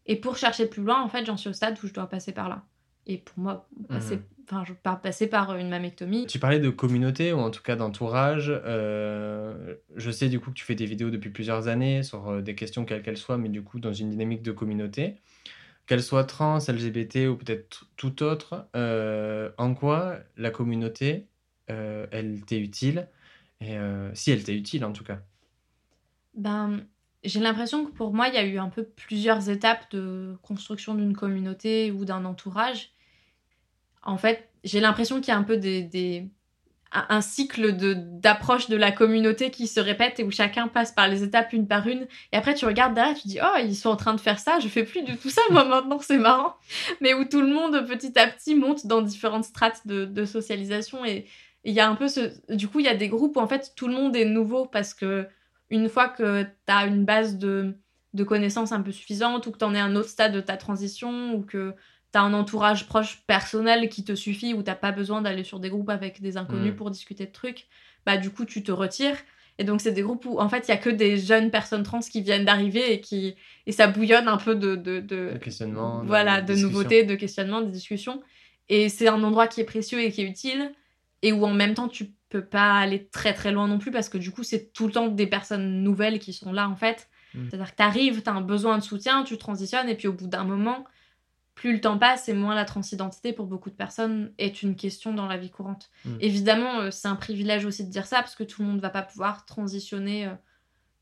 Et 0.06 0.14
pour 0.14 0.36
chercher 0.36 0.66
plus 0.66 0.84
loin, 0.84 1.02
en 1.02 1.08
fait, 1.08 1.26
j'en 1.26 1.36
suis 1.36 1.48
au 1.48 1.52
stade 1.52 1.76
où 1.82 1.88
je 1.88 1.92
dois 1.92 2.08
passer 2.08 2.30
par 2.30 2.48
là. 2.48 2.62
Et 3.06 3.18
pour 3.18 3.36
moi, 3.40 3.68
passer, 3.88 4.16
Mhm. 4.16 4.22
enfin, 4.44 4.64
je 4.64 4.74
pars 4.74 5.00
passer 5.00 5.26
par 5.26 5.56
une 5.56 5.68
mammectomie. 5.68 6.26
Tu 6.28 6.38
parlais 6.38 6.60
de 6.60 6.70
communauté 6.70 7.32
ou 7.32 7.38
en 7.38 7.50
tout 7.50 7.62
cas 7.62 7.74
d'entourage. 7.74 8.48
euh, 8.64 9.74
je 9.96 10.10
sais 10.12 10.28
du 10.28 10.38
coup 10.38 10.50
que 10.50 10.54
tu 10.54 10.64
fais 10.64 10.76
des 10.76 10.86
vidéos 10.86 11.10
depuis 11.10 11.30
plusieurs 11.30 11.66
années 11.66 12.04
sur 12.04 12.28
euh, 12.28 12.42
des 12.42 12.54
questions 12.54 12.84
quelles 12.84 13.02
qu'elles 13.02 13.16
soient, 13.16 13.38
mais 13.38 13.48
du 13.48 13.62
coup 13.64 13.80
dans 13.80 13.92
une 13.92 14.10
dynamique 14.10 14.42
de 14.42 14.52
communauté. 14.52 15.16
Qu'elle 15.86 16.02
soit 16.04 16.22
trans, 16.24 16.58
LGBT 16.68 17.26
ou 17.26 17.36
peut-être 17.36 17.88
tout 17.96 18.22
autre, 18.22 18.68
euh, 18.76 19.50
en 19.58 19.74
quoi 19.74 20.18
la 20.36 20.50
communauté, 20.50 21.26
euh, 21.70 22.06
elle 22.12 22.44
t'est 22.44 22.60
utile? 22.60 23.08
Et 23.60 23.76
euh, 23.76 24.14
si 24.14 24.30
elle 24.30 24.44
t'est 24.44 24.54
utile 24.56 24.84
en 24.84 24.92
tout 24.92 25.02
cas. 25.04 25.18
Ben, 26.34 26.86
j'ai 27.24 27.40
l'impression 27.40 27.84
que 27.84 27.90
pour 27.90 28.12
moi, 28.14 28.28
il 28.28 28.34
y 28.34 28.38
a 28.38 28.44
eu 28.44 28.58
un 28.58 28.68
peu 28.68 28.84
plusieurs 28.84 29.50
étapes 29.50 29.90
de 29.92 30.36
construction 30.42 30.94
d'une 30.94 31.14
communauté 31.16 31.90
ou 31.92 32.04
d'un 32.04 32.24
entourage. 32.24 32.92
En 34.02 34.16
fait, 34.16 34.48
j'ai 34.64 34.80
l'impression 34.80 35.16
qu'il 35.20 35.28
y 35.28 35.30
a 35.32 35.36
un 35.36 35.42
peu 35.42 35.56
des, 35.56 35.82
des- 35.82 36.28
un 36.92 37.20
cycle 37.20 37.76
de 37.76 37.94
d'approche 37.94 38.68
de 38.68 38.74
la 38.76 38.90
communauté 38.90 39.52
qui 39.52 39.68
se 39.68 39.78
répète 39.78 40.18
et 40.18 40.24
où 40.24 40.32
chacun 40.32 40.66
passe 40.66 40.90
par 40.90 41.06
les 41.06 41.22
étapes 41.22 41.52
une 41.52 41.68
par 41.68 41.86
une. 41.86 42.08
Et 42.32 42.36
après, 42.36 42.54
tu 42.54 42.64
regardes 42.66 42.94
derrière, 42.94 43.16
tu 43.16 43.28
dis 43.28 43.38
oh 43.40 43.58
ils 43.62 43.76
sont 43.76 43.90
en 43.90 43.96
train 43.96 44.12
de 44.14 44.20
faire 44.20 44.40
ça, 44.40 44.58
je 44.58 44.66
fais 44.66 44.82
plus 44.82 45.02
du 45.02 45.16
tout 45.16 45.30
ça 45.30 45.40
moi 45.52 45.64
maintenant, 45.64 46.00
c'est 46.00 46.18
marrant. 46.18 46.56
Mais 47.00 47.14
où 47.14 47.24
tout 47.24 47.42
le 47.42 47.46
monde 47.54 47.86
petit 47.86 48.18
à 48.18 48.26
petit 48.26 48.56
monte 48.56 48.86
dans 48.88 49.02
différentes 49.02 49.44
strates 49.44 49.86
de, 49.86 50.04
de 50.04 50.24
socialisation 50.24 51.04
et 51.04 51.26
il 51.62 51.72
y 51.74 51.78
a 51.80 51.88
un 51.88 51.94
peu 51.94 52.08
ce 52.08 52.32
du 52.52 52.66
coup 52.66 52.80
il 52.80 52.86
y 52.86 52.88
a 52.88 52.96
des 52.96 53.08
groupes 53.08 53.36
où 53.36 53.40
en 53.40 53.46
fait 53.46 53.72
tout 53.76 53.86
le 53.86 53.94
monde 53.94 54.16
est 54.16 54.24
nouveau 54.24 54.66
parce 54.66 54.92
que 54.94 55.28
une 55.70 55.88
fois 55.88 56.08
que 56.08 56.42
tu 56.42 56.48
as 56.68 56.86
une 56.86 57.04
base 57.04 57.38
de, 57.38 57.74
de 58.14 58.24
connaissances 58.24 58.72
un 58.72 58.80
peu 58.82 58.92
suffisante 58.92 59.46
ou 59.46 59.50
que 59.52 59.58
tu 59.58 59.64
en 59.64 59.74
es 59.74 59.78
à 59.78 59.84
un 59.84 59.96
autre 59.96 60.08
stade 60.08 60.32
de 60.32 60.40
ta 60.40 60.56
transition 60.56 61.34
ou 61.34 61.42
que 61.42 61.74
tu 62.12 62.18
as 62.18 62.22
un 62.22 62.34
entourage 62.34 62.86
proche 62.86 63.22
personnel 63.26 63.88
qui 63.88 64.02
te 64.04 64.14
suffit 64.14 64.52
ou 64.52 64.62
t'as 64.62 64.74
pas 64.74 64.90
besoin 64.92 65.22
d'aller 65.22 65.44
sur 65.44 65.60
des 65.60 65.70
groupes 65.70 65.90
avec 65.90 66.20
des 66.20 66.36
inconnus 66.36 66.72
Mm. 66.72 66.76
pour 66.76 66.90
discuter 66.90 67.26
de 67.26 67.32
trucs, 67.32 67.68
bah 68.04 68.16
du 68.16 68.30
coup 68.30 68.44
tu 68.44 68.62
te 68.62 68.72
retires. 68.72 69.16
Et 69.58 69.64
donc 69.64 69.80
c'est 69.82 69.92
des 69.92 70.02
groupes 70.02 70.24
où 70.24 70.40
en 70.40 70.48
fait 70.48 70.66
il 70.66 70.70
y 70.70 70.74
a 70.74 70.78
que 70.78 70.90
des 70.90 71.18
jeunes 71.18 71.50
personnes 71.50 71.82
trans 71.82 72.00
qui 72.00 72.22
viennent 72.22 72.46
d'arriver 72.46 72.92
et 72.94 73.00
qui 73.00 73.36
et 73.66 73.72
ça 73.72 73.86
bouillonne 73.88 74.26
un 74.26 74.38
peu 74.38 74.54
de, 74.56 74.74
de, 74.74 75.00
de- 75.00 75.36
questionnement. 75.40 76.02
voilà, 76.04 76.40
de 76.40 76.46
discussion. 76.54 76.68
nouveautés, 76.68 77.04
de 77.04 77.14
questionnements, 77.14 77.60
de 77.60 77.70
discussions. 77.70 78.22
Et 78.70 78.88
c'est 78.88 79.08
un 79.08 79.22
endroit 79.22 79.46
qui 79.48 79.60
est 79.60 79.64
précieux 79.64 80.00
et 80.00 80.10
qui 80.10 80.22
est 80.22 80.24
utile, 80.28 80.72
et 81.22 81.32
où 81.32 81.44
en 81.44 81.52
même 81.52 81.74
temps 81.74 81.88
tu 81.88 82.06
peux 82.30 82.44
pas 82.44 82.74
aller 82.74 83.08
très 83.08 83.34
très 83.34 83.52
loin 83.52 83.68
non 83.68 83.78
plus, 83.78 83.90
parce 83.90 84.08
que 84.08 84.16
du 84.16 84.30
coup 84.30 84.42
c'est 84.42 84.72
tout 84.72 84.86
le 84.86 84.92
temps 84.92 85.08
des 85.08 85.26
personnes 85.26 85.82
nouvelles 85.82 86.18
qui 86.18 86.32
sont 86.32 86.52
là 86.52 86.68
en 86.68 86.76
fait. 86.76 87.08
Mm. 87.34 87.48
C'est-à-dire 87.48 87.70
que 87.72 87.76
t'arrives, 87.76 88.22
t'as 88.22 88.32
un 88.32 88.40
besoin 88.40 88.78
de 88.78 88.82
soutien, 88.82 89.24
tu 89.24 89.36
transitionnes, 89.36 89.88
et 89.88 89.94
puis 89.96 90.08
au 90.08 90.12
bout 90.12 90.28
d'un 90.28 90.44
moment, 90.44 90.84
plus 91.54 91.72
le 91.72 91.80
temps 91.80 91.98
passe 91.98 92.28
et 92.28 92.32
moins 92.32 92.54
la 92.54 92.64
transidentité 92.64 93.32
pour 93.32 93.46
beaucoup 93.46 93.68
de 93.68 93.74
personnes 93.74 94.32
est 94.38 94.62
une 94.62 94.76
question 94.76 95.12
dans 95.12 95.26
la 95.26 95.36
vie 95.36 95.50
courante. 95.50 95.90
Mm. 96.04 96.16
Évidemment, 96.20 96.80
euh, 96.80 96.90
c'est 96.90 97.08
un 97.08 97.16
privilège 97.16 97.66
aussi 97.66 97.84
de 97.84 97.90
dire 97.90 98.06
ça, 98.06 98.20
parce 98.20 98.36
que 98.36 98.44
tout 98.44 98.62
le 98.62 98.68
monde 98.68 98.80
va 98.80 98.90
pas 98.90 99.02
pouvoir 99.02 99.44
transitionner 99.44 100.26
euh, 100.26 100.34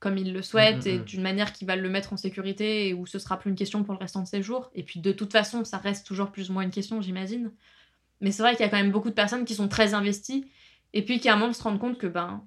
comme 0.01 0.17
il 0.17 0.33
le 0.33 0.43
souhaite 0.43 0.87
Mm, 0.87 0.89
et 0.89 0.99
d'une 0.99 1.23
manière 1.23 1.53
qui 1.53 1.65
va 1.65 1.77
le 1.77 1.89
mettre 1.89 2.13
en 2.13 2.17
sécurité 2.17 2.89
et 2.89 2.95
où 2.95 3.07
ce 3.07 3.19
sera 3.19 3.39
plus 3.39 3.51
une 3.51 3.57
question 3.57 3.85
pour 3.85 3.95
le 3.95 3.99
restant 3.99 4.23
de 4.23 4.29
ses 4.29 4.43
jours. 4.43 4.71
Et 4.75 4.83
puis 4.83 5.01
de 5.01 5.13
toute 5.13 5.33
façon, 5.33 5.65
ça 5.65 5.77
reste 5.77 6.07
toujours 6.07 6.31
plus 6.31 6.51
ou 6.51 6.55
moins 6.55 6.63
une 6.63 6.71
question, 6.71 7.03
j'imagine. 7.03 7.53
Mais 8.21 8.33
c'est 8.33 8.43
vrai 8.43 8.53
qu'il 8.53 8.65
y 8.65 8.69
a 8.69 8.69
quand 8.69 8.79
même 8.79 8.91
beaucoup 8.91 9.11
de 9.11 9.15
personnes 9.15 9.45
qui 9.45 9.55
sont 9.55 9.69
très 9.69 9.95
investies 9.95 10.47
et 10.93 11.05
puis 11.05 11.21
qui 11.21 11.29
à 11.29 11.35
un 11.35 11.37
moment 11.37 11.53
se 11.53 11.63
rendent 11.63 11.79
compte 11.79 11.99
que 11.99 12.07
ben 12.07 12.45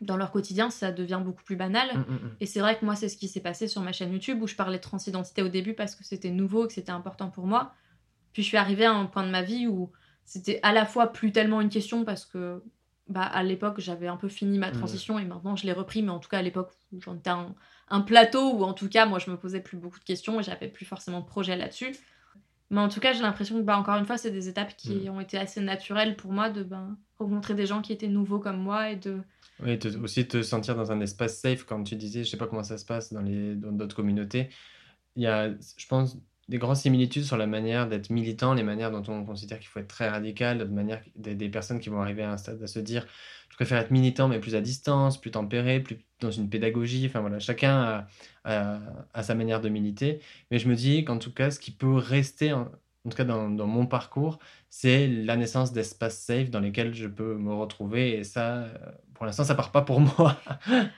dans 0.00 0.16
leur 0.16 0.32
quotidien, 0.32 0.70
ça 0.70 0.92
devient 0.92 1.20
beaucoup 1.24 1.42
plus 1.42 1.56
banal. 1.56 1.88
Mm, 1.96 2.00
mm, 2.00 2.14
mm. 2.14 2.36
Et 2.40 2.46
c'est 2.46 2.60
vrai 2.60 2.78
que 2.78 2.84
moi, 2.84 2.96
c'est 2.96 3.08
ce 3.08 3.16
qui 3.16 3.28
s'est 3.28 3.40
passé 3.40 3.68
sur 3.68 3.80
ma 3.80 3.92
chaîne 3.92 4.12
YouTube 4.12 4.42
où 4.42 4.46
je 4.46 4.56
parlais 4.56 4.78
de 4.78 4.82
transidentité 4.82 5.42
au 5.42 5.48
début 5.48 5.74
parce 5.74 5.94
que 5.94 6.04
c'était 6.04 6.30
nouveau, 6.30 6.66
que 6.66 6.72
c'était 6.72 6.92
important 6.92 7.30
pour 7.30 7.46
moi. 7.46 7.72
Puis 8.32 8.42
je 8.42 8.48
suis 8.48 8.56
arrivée 8.56 8.84
à 8.84 8.92
un 8.92 9.06
point 9.06 9.24
de 9.24 9.30
ma 9.30 9.42
vie 9.42 9.66
où 9.66 9.92
c'était 10.24 10.58
à 10.62 10.72
la 10.72 10.84
fois 10.84 11.12
plus 11.12 11.32
tellement 11.32 11.60
une 11.60 11.68
question 11.68 12.04
parce 12.04 12.24
que 12.26 12.62
bah, 13.08 13.22
à 13.22 13.42
l'époque, 13.42 13.78
j'avais 13.78 14.08
un 14.08 14.16
peu 14.16 14.28
fini 14.28 14.58
ma 14.58 14.70
transition 14.70 15.18
et 15.18 15.24
maintenant 15.24 15.56
je 15.56 15.66
l'ai 15.66 15.72
repris, 15.72 16.02
mais 16.02 16.10
en 16.10 16.18
tout 16.18 16.28
cas 16.28 16.38
à 16.38 16.42
l'époque, 16.42 16.72
j'en 16.98 17.16
étais 17.16 17.30
à 17.30 17.34
un, 17.34 17.54
un 17.88 18.00
plateau 18.00 18.54
où 18.54 18.64
en 18.64 18.72
tout 18.72 18.88
cas, 18.88 19.06
moi, 19.06 19.18
je 19.18 19.30
me 19.30 19.36
posais 19.36 19.60
plus 19.60 19.76
beaucoup 19.76 19.98
de 19.98 20.04
questions 20.04 20.40
et 20.40 20.42
j'avais 20.42 20.68
plus 20.68 20.86
forcément 20.86 21.20
de 21.20 21.26
projet 21.26 21.56
là-dessus. 21.56 21.94
Mais 22.70 22.80
en 22.80 22.88
tout 22.88 22.98
cas, 22.98 23.12
j'ai 23.12 23.22
l'impression 23.22 23.56
que, 23.56 23.62
bah, 23.62 23.78
encore 23.78 23.96
une 23.96 24.06
fois, 24.06 24.16
c'est 24.16 24.30
des 24.30 24.48
étapes 24.48 24.74
qui 24.76 25.08
ont 25.10 25.20
été 25.20 25.38
assez 25.38 25.60
naturelles 25.60 26.16
pour 26.16 26.32
moi 26.32 26.50
de 26.50 26.62
ben, 26.62 26.96
rencontrer 27.18 27.54
des 27.54 27.66
gens 27.66 27.82
qui 27.82 27.92
étaient 27.92 28.08
nouveaux 28.08 28.38
comme 28.38 28.58
moi 28.58 28.90
et 28.90 28.96
de 28.96 29.20
Oui, 29.62 29.78
te- 29.78 29.96
aussi 29.98 30.26
te 30.26 30.42
sentir 30.42 30.74
dans 30.76 30.92
un 30.92 31.00
espace 31.00 31.38
safe, 31.38 31.64
comme 31.64 31.84
tu 31.84 31.96
disais, 31.96 32.24
je 32.24 32.30
sais 32.30 32.36
pas 32.36 32.46
comment 32.46 32.62
ça 32.62 32.78
se 32.78 32.84
passe 32.84 33.12
dans 33.12 33.22
les 33.22 33.54
dans 33.54 33.72
d'autres 33.72 33.96
communautés. 33.96 34.48
Il 35.16 35.22
y 35.22 35.26
a, 35.26 35.50
je 35.50 35.86
pense, 35.88 36.18
des 36.48 36.58
grandes 36.58 36.76
similitudes 36.76 37.24
sur 37.24 37.36
la 37.36 37.46
manière 37.46 37.88
d'être 37.88 38.10
militant, 38.10 38.54
les 38.54 38.62
manières 38.62 38.90
dont 38.90 39.02
on 39.08 39.24
considère 39.24 39.58
qu'il 39.58 39.68
faut 39.68 39.80
être 39.80 39.88
très 39.88 40.08
radical, 40.08 40.58
de 40.58 40.64
manière 40.64 41.02
des, 41.16 41.48
personnes 41.48 41.80
qui 41.80 41.88
vont 41.88 42.00
arriver 42.00 42.22
à 42.22 42.32
un 42.32 42.36
stade 42.36 42.62
à 42.62 42.66
se 42.66 42.78
dire, 42.78 43.06
je 43.50 43.56
préfère 43.56 43.78
être 43.78 43.90
militant 43.90 44.28
mais 44.28 44.40
plus 44.40 44.54
à 44.54 44.60
distance, 44.60 45.20
plus 45.20 45.30
tempéré, 45.30 45.80
plus 45.80 45.98
dans 46.20 46.30
une 46.30 46.50
pédagogie. 46.50 47.06
Enfin 47.06 47.20
voilà, 47.20 47.38
chacun 47.38 48.06
a, 48.44 49.22
sa 49.22 49.34
manière 49.34 49.60
de 49.60 49.68
militer. 49.68 50.20
Mais 50.50 50.58
je 50.58 50.68
me 50.68 50.74
dis 50.74 51.04
qu'en 51.04 51.18
tout 51.18 51.32
cas, 51.32 51.50
ce 51.50 51.58
qui 51.58 51.70
peut 51.70 51.94
rester, 51.94 52.52
en 53.06 53.10
tout 53.10 53.16
cas 53.16 53.24
dans, 53.24 53.50
dans 53.50 53.66
mon 53.66 53.86
parcours, 53.86 54.38
c'est 54.70 55.06
la 55.08 55.36
naissance 55.36 55.72
d'espaces 55.72 56.18
safe 56.18 56.50
dans 56.50 56.60
lesquels 56.60 56.94
je 56.94 57.06
peux 57.06 57.36
me 57.36 57.52
retrouver. 57.52 58.18
Et 58.18 58.24
ça, 58.24 58.62
euh, 58.64 58.74
pour 59.14 59.26
l'instant, 59.26 59.44
ça 59.44 59.54
part 59.54 59.72
pas 59.72 59.82
pour 59.82 60.00
moi. 60.18 60.38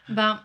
Ben 0.08 0.40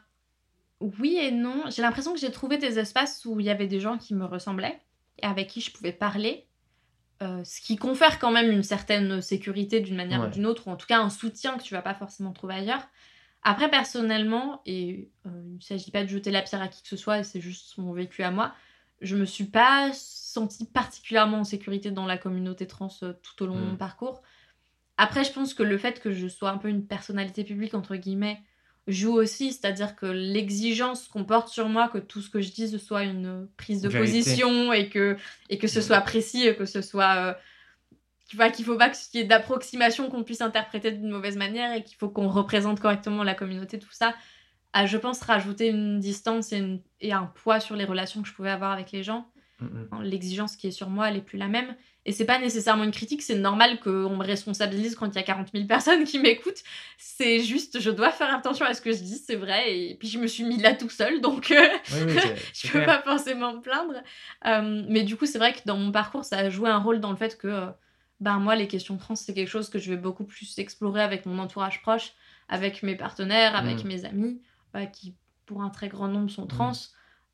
oui 0.80 1.17
et 1.21 1.32
non. 1.32 1.65
J'ai 1.69 1.82
l'impression 1.82 2.13
que 2.13 2.19
j'ai 2.19 2.32
trouvé 2.32 2.58
des 2.58 2.80
espaces 2.80 3.26
où 3.26 3.39
il 3.39 3.45
y 3.45 3.50
avait 3.50 3.67
des 3.67 3.80
gens 3.80 3.97
qui 3.97 4.15
me 4.15 4.26
ressemblaient 4.26 4.80
et 5.19 5.26
avec 5.26 5.47
qui 5.47 5.62
je 5.62 5.71
pouvais 5.71 5.93
parler. 5.93 6.47
euh, 7.21 7.43
ce 7.43 7.62
qui 7.62 7.76
confère 7.76 8.17
quand 8.17 8.32
même 8.32 8.50
une 8.52 8.63
certaine 8.63 9.21
sécurité 9.21 9.80
d'une 9.80 9.95
manière 9.95 10.21
Ouais. 10.21 10.28
ou 10.28 10.32
d'une 10.32 10.47
autre, 10.47 10.67
ou 10.67 10.71
en 10.71 10.76
tout 10.76 10.88
cas 10.88 11.00
un 11.00 11.12
soutien 11.12 11.56
que 11.58 11.62
tu 11.63 11.76
vas 11.76 11.84
pas 11.84 11.93
forcément 11.93 12.32
trouver 12.34 12.56
ailleurs. 12.56 12.88
Après, 13.43 13.69
personnellement, 13.69 14.62
et 14.65 15.10
euh, 15.28 15.30
il 15.52 15.56
ne 15.58 15.62
s'agit 15.62 15.91
pas 15.91 16.04
de 16.04 16.10
jeter 16.10 16.32
la 16.32 16.41
pierre 16.41 16.62
à 16.63 16.67
qui 16.67 16.82
que 16.82 16.88
ce 16.88 16.97
soit, 16.97 17.21
c'est 17.24 17.39
juste 17.41 17.78
mon 17.78 17.93
vécu 17.93 18.24
à 18.24 18.32
moi, 18.32 18.54
je 19.02 19.16
me 19.16 19.26
suis 19.26 19.46
pas 19.46 19.92
sentie 19.94 20.66
particulièrement 20.66 21.40
en 21.40 21.44
sécurité 21.44 21.92
dans 21.92 22.06
la 22.06 22.18
communauté 22.18 22.68
trans 22.68 22.90
euh, 23.04 23.14
tout 23.22 23.44
au 23.44 23.48
long 23.48 23.56
de 23.56 23.62
mon 23.66 23.74
Mm. 23.74 23.78
parcours. 23.78 24.22
Après, 24.98 25.24
je 25.24 25.32
pense 25.32 25.54
que 25.54 25.64
le 25.64 25.78
fait 25.78 26.00
que 26.00 26.12
je 26.12 26.28
sois 26.28 26.52
un 26.52 26.58
peu 26.58 26.70
une 26.70 26.86
personnalité 26.86 27.44
publique, 27.44 27.74
entre 27.74 27.96
guillemets, 27.96 28.40
joue 28.88 29.14
aussi, 29.14 29.52
c'est-à-dire 29.52 29.96
que 29.96 30.06
l'exigence 30.06 31.08
qu'on 31.08 31.24
porte 31.24 31.50
sur 31.50 31.70
moi, 31.70 31.88
que 31.90 31.98
tout 31.98 32.22
ce 32.22 32.30
que 32.30 32.42
je 32.42 32.52
dise 32.52 32.78
soit 32.78 33.04
une 33.04 33.48
prise 33.58 33.82
de 33.82 33.90
Vérité. 33.90 34.20
position 34.20 34.74
et 34.74 34.90
que, 34.90 35.18
et 35.50 35.58
que 35.58 35.68
ce 35.68 35.80
Mm. 35.80 35.84
soit 35.84 36.02
précis, 36.02 36.48
et 36.48 36.56
que 36.56 36.66
ce 36.66 36.82
soit... 36.82 37.16
euh, 37.18 37.34
tu 38.30 38.38
vois, 38.38 38.50
qu'il 38.50 38.64
faut 38.64 38.78
pas 38.78 38.90
qu'il 38.90 39.20
y 39.20 39.24
ait 39.24 39.28
d'approximation 39.28 40.10
qu'on 40.10 40.24
puisse 40.24 40.42
interpréter 40.42 40.92
d'une 40.92 41.10
mauvaise 41.10 41.36
manière 41.36 41.74
et 41.74 41.84
qu'il 41.84 41.98
faut 41.98 42.10
qu'on 42.10 42.30
représente 42.30 42.80
correctement 42.80 43.24
la 43.24 43.36
communauté, 43.36 43.78
tout 43.78 43.92
ça. 43.92 44.16
A, 44.74 44.86
je 44.86 44.98
pense, 44.98 45.22
rajouté 45.22 45.68
une 45.68 46.00
distance 46.00 46.54
et, 46.54 47.12
un 47.12 47.26
poids 47.26 47.60
sur 47.60 47.76
les 47.76 47.86
relations 47.86 48.22
que 48.22 48.28
je 48.28 48.34
pouvais 48.34 48.52
avoir 48.52 48.72
avec 48.72 48.92
les 48.92 49.04
gens. 49.04 49.28
Mm, 49.60 49.66
mm. 49.66 50.02
L'exigence 50.04 50.56
qui 50.56 50.68
est 50.68 50.72
sur 50.72 50.90
moi, 50.90 51.10
elle 51.10 51.16
n'est 51.16 51.22
plus 51.22 51.38
la 51.38 51.48
même. 51.48 51.76
Et 52.06 52.14
c'est 52.14 52.26
pas 52.26 52.40
nécessairement 52.40 52.84
une 52.84 52.92
critique, 52.92 53.22
c'est 53.22 53.36
normal 53.36 53.80
qu'on 53.80 54.16
me 54.16 54.24
responsabilise 54.24 54.96
quand 54.96 55.08
il 55.08 55.16
y 55.16 55.20
a 55.20 55.24
40 55.24 55.50
000 55.54 55.66
personnes 55.68 56.04
qui 56.04 56.18
m'écoutent. 56.18 56.64
C'est 56.98 57.42
juste, 57.42 57.80
je 57.80 57.92
dois 57.92 58.10
faire 58.10 58.34
attention 58.34 58.66
à 58.66 58.74
ce 58.74 58.82
que 58.82 58.92
je 58.92 59.04
dis, 59.04 59.18
c'est 59.24 59.36
vrai. 59.36 59.78
Et 59.78 59.96
puis 59.96 60.08
je 60.08 60.18
me 60.18 60.26
suis 60.26 60.44
mis 60.44 60.58
là 60.58 60.74
tout 60.74 60.90
seul, 60.90 61.22
donc 61.22 61.52
euh, 61.52 61.68
je 61.86 62.72
peux 62.72 62.84
pas 62.86 63.04
forcément 63.04 63.54
me 63.54 63.62
plaindre. 63.62 64.02
Euh, 64.48 64.84
mais 64.90 65.04
du 65.04 65.16
coup, 65.16 65.28
c'est 65.28 65.38
vrai 65.38 65.54
que 65.54 65.60
dans 65.66 65.78
mon 65.78 65.92
parcours, 65.92 66.26
ça 66.26 66.38
a 66.38 66.50
joué 66.50 66.72
un 66.72 66.80
rôle 66.80 67.02
dans 67.02 67.12
le 67.12 67.18
fait 67.18 67.38
que, 67.38 67.48
euh, 67.48 67.68
ben 68.20 68.40
moi, 68.40 68.56
les 68.56 68.68
questions 68.68 68.98
trans, 68.98 69.16
c'est 69.16 69.36
quelque 69.36 69.50
chose 69.50 69.70
que 69.70 69.78
je 69.78 69.92
vais 69.92 69.98
beaucoup 69.98 70.24
plus 70.24 70.58
explorer 70.58 71.04
avec 71.04 71.28
mon 71.28 71.38
entourage 71.38 71.84
proche, 71.84 72.14
avec 72.50 72.82
mes 72.82 72.96
partenaires, 72.96 73.56
avec 73.56 73.84
mm. 73.84 73.88
mes 73.88 74.06
amis, 74.06 74.42
qui 74.92 75.16
pour 75.46 75.62
un 75.64 75.70
très 75.70 75.90
grand 75.90 76.08
nombre 76.08 76.30
sont 76.30 76.48
trans. 76.48 76.74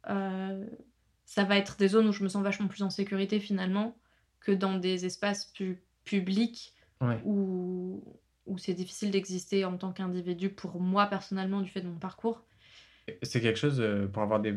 ça 0.04 1.44
va 1.44 1.58
être 1.58 1.78
des 1.78 1.90
zones 1.90 2.08
où 2.08 2.12
je 2.12 2.24
me 2.24 2.30
sens 2.30 2.44
vachement 2.44 2.68
plus 2.68 2.84
en 2.84 2.90
sécurité 2.90 3.40
finalement 3.40 3.96
que 4.40 4.52
dans 4.52 4.78
des 4.78 5.06
espaces 5.06 5.46
plus 5.54 5.84
publics 6.06 6.74
où, 7.26 8.04
où 8.46 8.58
c'est 8.58 8.74
difficile 8.74 9.12
d'exister 9.12 9.66
en 9.66 9.78
tant 9.78 9.92
qu'individu 9.92 10.50
pour 10.50 10.80
moi 10.80 11.06
personnellement 11.08 11.62
du 11.62 11.70
fait 11.70 11.82
de 11.82 11.88
mon 11.88 12.00
parcours. 12.00 12.44
C'est 13.22 13.40
quelque 13.40 13.60
chose 13.60 13.80
euh, 13.80 14.08
pour 14.08 14.22
avoir 14.22 14.42
des, 14.42 14.56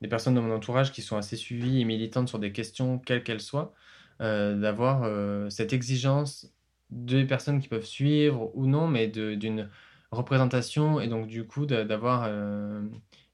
des, 0.00 0.08
personnes 0.08 0.34
dans 0.34 0.42
mon 0.42 0.54
entourage 0.54 0.92
qui 0.92 1.02
sont 1.02 1.16
assez 1.16 1.36
suivies 1.36 1.80
et 1.80 1.84
militantes 1.84 2.28
sur 2.28 2.38
des 2.38 2.52
questions, 2.52 2.98
quelles 2.98 3.22
qu'elles 3.22 3.40
soient, 3.40 3.74
euh, 4.20 4.58
d'avoir 4.58 5.02
euh, 5.02 5.50
cette 5.50 5.72
exigence 5.72 6.50
des 6.90 7.24
personnes 7.24 7.60
qui 7.60 7.68
peuvent 7.68 7.84
suivre 7.84 8.50
ou 8.54 8.66
non, 8.66 8.86
mais 8.86 9.06
d'une 9.06 9.68
représentation 10.10 11.00
et 11.00 11.08
donc 11.08 11.26
du 11.26 11.46
coup 11.46 11.66
d'avoir 11.66 12.28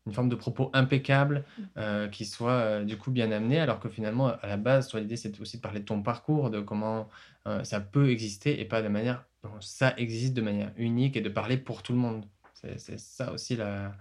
une 0.06 0.12
forme 0.12 0.28
de 0.28 0.36
propos 0.36 0.70
impeccable 0.72 1.44
mm. 1.58 1.62
euh, 1.76 2.08
qui 2.08 2.24
soit 2.24 2.50
euh, 2.50 2.84
du 2.84 2.96
coup 2.96 3.10
bien 3.10 3.30
amené, 3.32 3.58
alors 3.58 3.80
que 3.80 3.88
finalement, 3.88 4.28
à 4.28 4.46
la 4.46 4.56
base, 4.56 4.88
toi, 4.88 5.00
l'idée, 5.00 5.16
c'est 5.16 5.38
aussi 5.40 5.56
de 5.56 5.62
parler 5.62 5.80
de 5.80 5.84
ton 5.84 6.02
parcours, 6.02 6.50
de 6.50 6.60
comment 6.60 7.08
euh, 7.46 7.64
ça 7.64 7.80
peut 7.80 8.10
exister 8.10 8.60
et 8.60 8.64
pas 8.64 8.82
de 8.82 8.88
manière 8.88 9.24
ça 9.60 9.94
existe 9.96 10.34
de 10.34 10.42
manière 10.42 10.72
unique 10.76 11.16
et 11.16 11.20
de 11.20 11.28
parler 11.28 11.56
pour 11.56 11.84
tout 11.84 11.92
le 11.92 11.98
monde. 11.98 12.24
C'est 12.54 12.98
ça 12.98 13.32
aussi 13.32 13.54
la, 13.54 13.94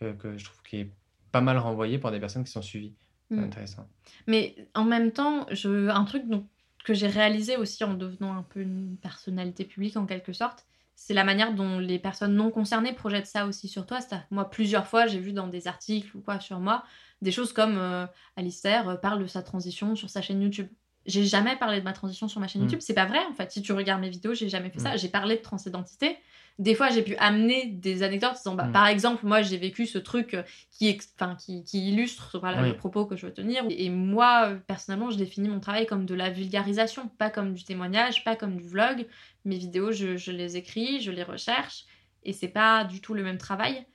que, 0.00 0.38
je 0.38 0.44
trouve 0.46 0.62
qui 0.62 0.76
est 0.78 0.92
pas 1.30 1.42
mal 1.42 1.58
renvoyé 1.58 1.98
par 1.98 2.10
des 2.10 2.18
personnes 2.18 2.44
qui 2.44 2.50
sont 2.50 2.62
suivies. 2.62 2.94
C'est 3.30 3.36
mm. 3.36 3.44
intéressant. 3.44 3.86
Mais 4.26 4.56
en 4.74 4.84
même 4.84 5.12
temps, 5.12 5.46
je, 5.50 5.90
un 5.90 6.04
truc 6.04 6.26
donc, 6.26 6.46
que 6.84 6.94
j'ai 6.94 7.06
réalisé 7.06 7.58
aussi 7.58 7.84
en 7.84 7.92
devenant 7.92 8.34
un 8.34 8.42
peu 8.42 8.60
une 8.60 8.96
personnalité 8.96 9.64
publique 9.66 9.98
en 9.98 10.06
quelque 10.06 10.32
sorte, 10.32 10.64
c'est 11.00 11.14
la 11.14 11.22
manière 11.22 11.54
dont 11.54 11.78
les 11.78 12.00
personnes 12.00 12.34
non 12.34 12.50
concernées 12.50 12.92
projettent 12.92 13.28
ça 13.28 13.46
aussi 13.46 13.68
sur 13.68 13.86
toi. 13.86 14.00
Moi, 14.32 14.50
plusieurs 14.50 14.88
fois, 14.88 15.06
j'ai 15.06 15.20
vu 15.20 15.32
dans 15.32 15.46
des 15.46 15.68
articles 15.68 16.14
ou 16.16 16.20
quoi 16.20 16.40
sur 16.40 16.58
moi, 16.58 16.82
des 17.22 17.30
choses 17.30 17.52
comme 17.52 17.78
euh, 17.78 18.04
Alistair 18.34 18.88
euh, 18.88 18.96
parle 18.96 19.22
de 19.22 19.28
sa 19.28 19.42
transition 19.42 19.94
sur 19.94 20.10
sa 20.10 20.22
chaîne 20.22 20.42
YouTube. 20.42 20.66
J'ai 21.08 21.24
jamais 21.24 21.56
parlé 21.56 21.80
de 21.80 21.84
ma 21.84 21.92
transition 21.92 22.28
sur 22.28 22.40
ma 22.40 22.46
chaîne 22.46 22.62
mm. 22.62 22.64
YouTube. 22.64 22.80
C'est 22.80 22.94
pas 22.94 23.06
vrai, 23.06 23.20
en 23.28 23.34
fait. 23.34 23.50
Si 23.50 23.62
tu 23.62 23.72
regardes 23.72 24.00
mes 24.00 24.10
vidéos, 24.10 24.34
j'ai 24.34 24.48
jamais 24.48 24.70
fait 24.70 24.78
ça. 24.78 24.94
Mm. 24.94 24.98
J'ai 24.98 25.08
parlé 25.08 25.36
de 25.36 25.42
transidentité 25.42 26.16
des 26.58 26.74
fois, 26.74 26.90
j'ai 26.90 27.02
pu 27.02 27.14
amener 27.16 27.66
des 27.66 28.02
anecdotes 28.02 28.34
disant, 28.34 28.54
bah, 28.54 28.64
mm. 28.64 28.72
par 28.72 28.86
exemple, 28.88 29.24
moi, 29.24 29.42
j'ai 29.42 29.56
vécu 29.56 29.86
ce 29.86 29.98
truc 29.98 30.34
euh, 30.34 30.42
qui, 30.70 30.98
qui, 31.38 31.64
qui 31.64 31.88
illustre 31.88 32.38
voilà, 32.40 32.62
le 32.62 32.76
propos 32.76 33.06
que 33.06 33.16
je 33.16 33.26
veux 33.26 33.32
tenir. 33.32 33.64
Et 33.70 33.90
moi, 33.90 34.54
personnellement, 34.66 35.10
je 35.10 35.16
définis 35.16 35.48
mon 35.48 35.60
travail 35.60 35.86
comme 35.86 36.04
de 36.04 36.14
la 36.14 36.30
vulgarisation, 36.30 37.08
pas 37.16 37.30
comme 37.30 37.54
du 37.54 37.62
témoignage, 37.62 38.24
pas 38.24 38.34
comme 38.34 38.56
du 38.56 38.66
vlog. 38.66 39.06
Mes 39.44 39.56
vidéos, 39.56 39.92
je, 39.92 40.16
je 40.16 40.32
les 40.32 40.56
écris, 40.56 41.00
je 41.00 41.12
les 41.12 41.22
recherche, 41.22 41.84
et 42.24 42.32
c'est 42.32 42.48
pas 42.48 42.84
du 42.84 43.00
tout 43.00 43.14
le 43.14 43.22
même 43.22 43.38
travail. 43.38 43.86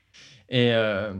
Et 0.47 0.73
euh, 0.73 1.13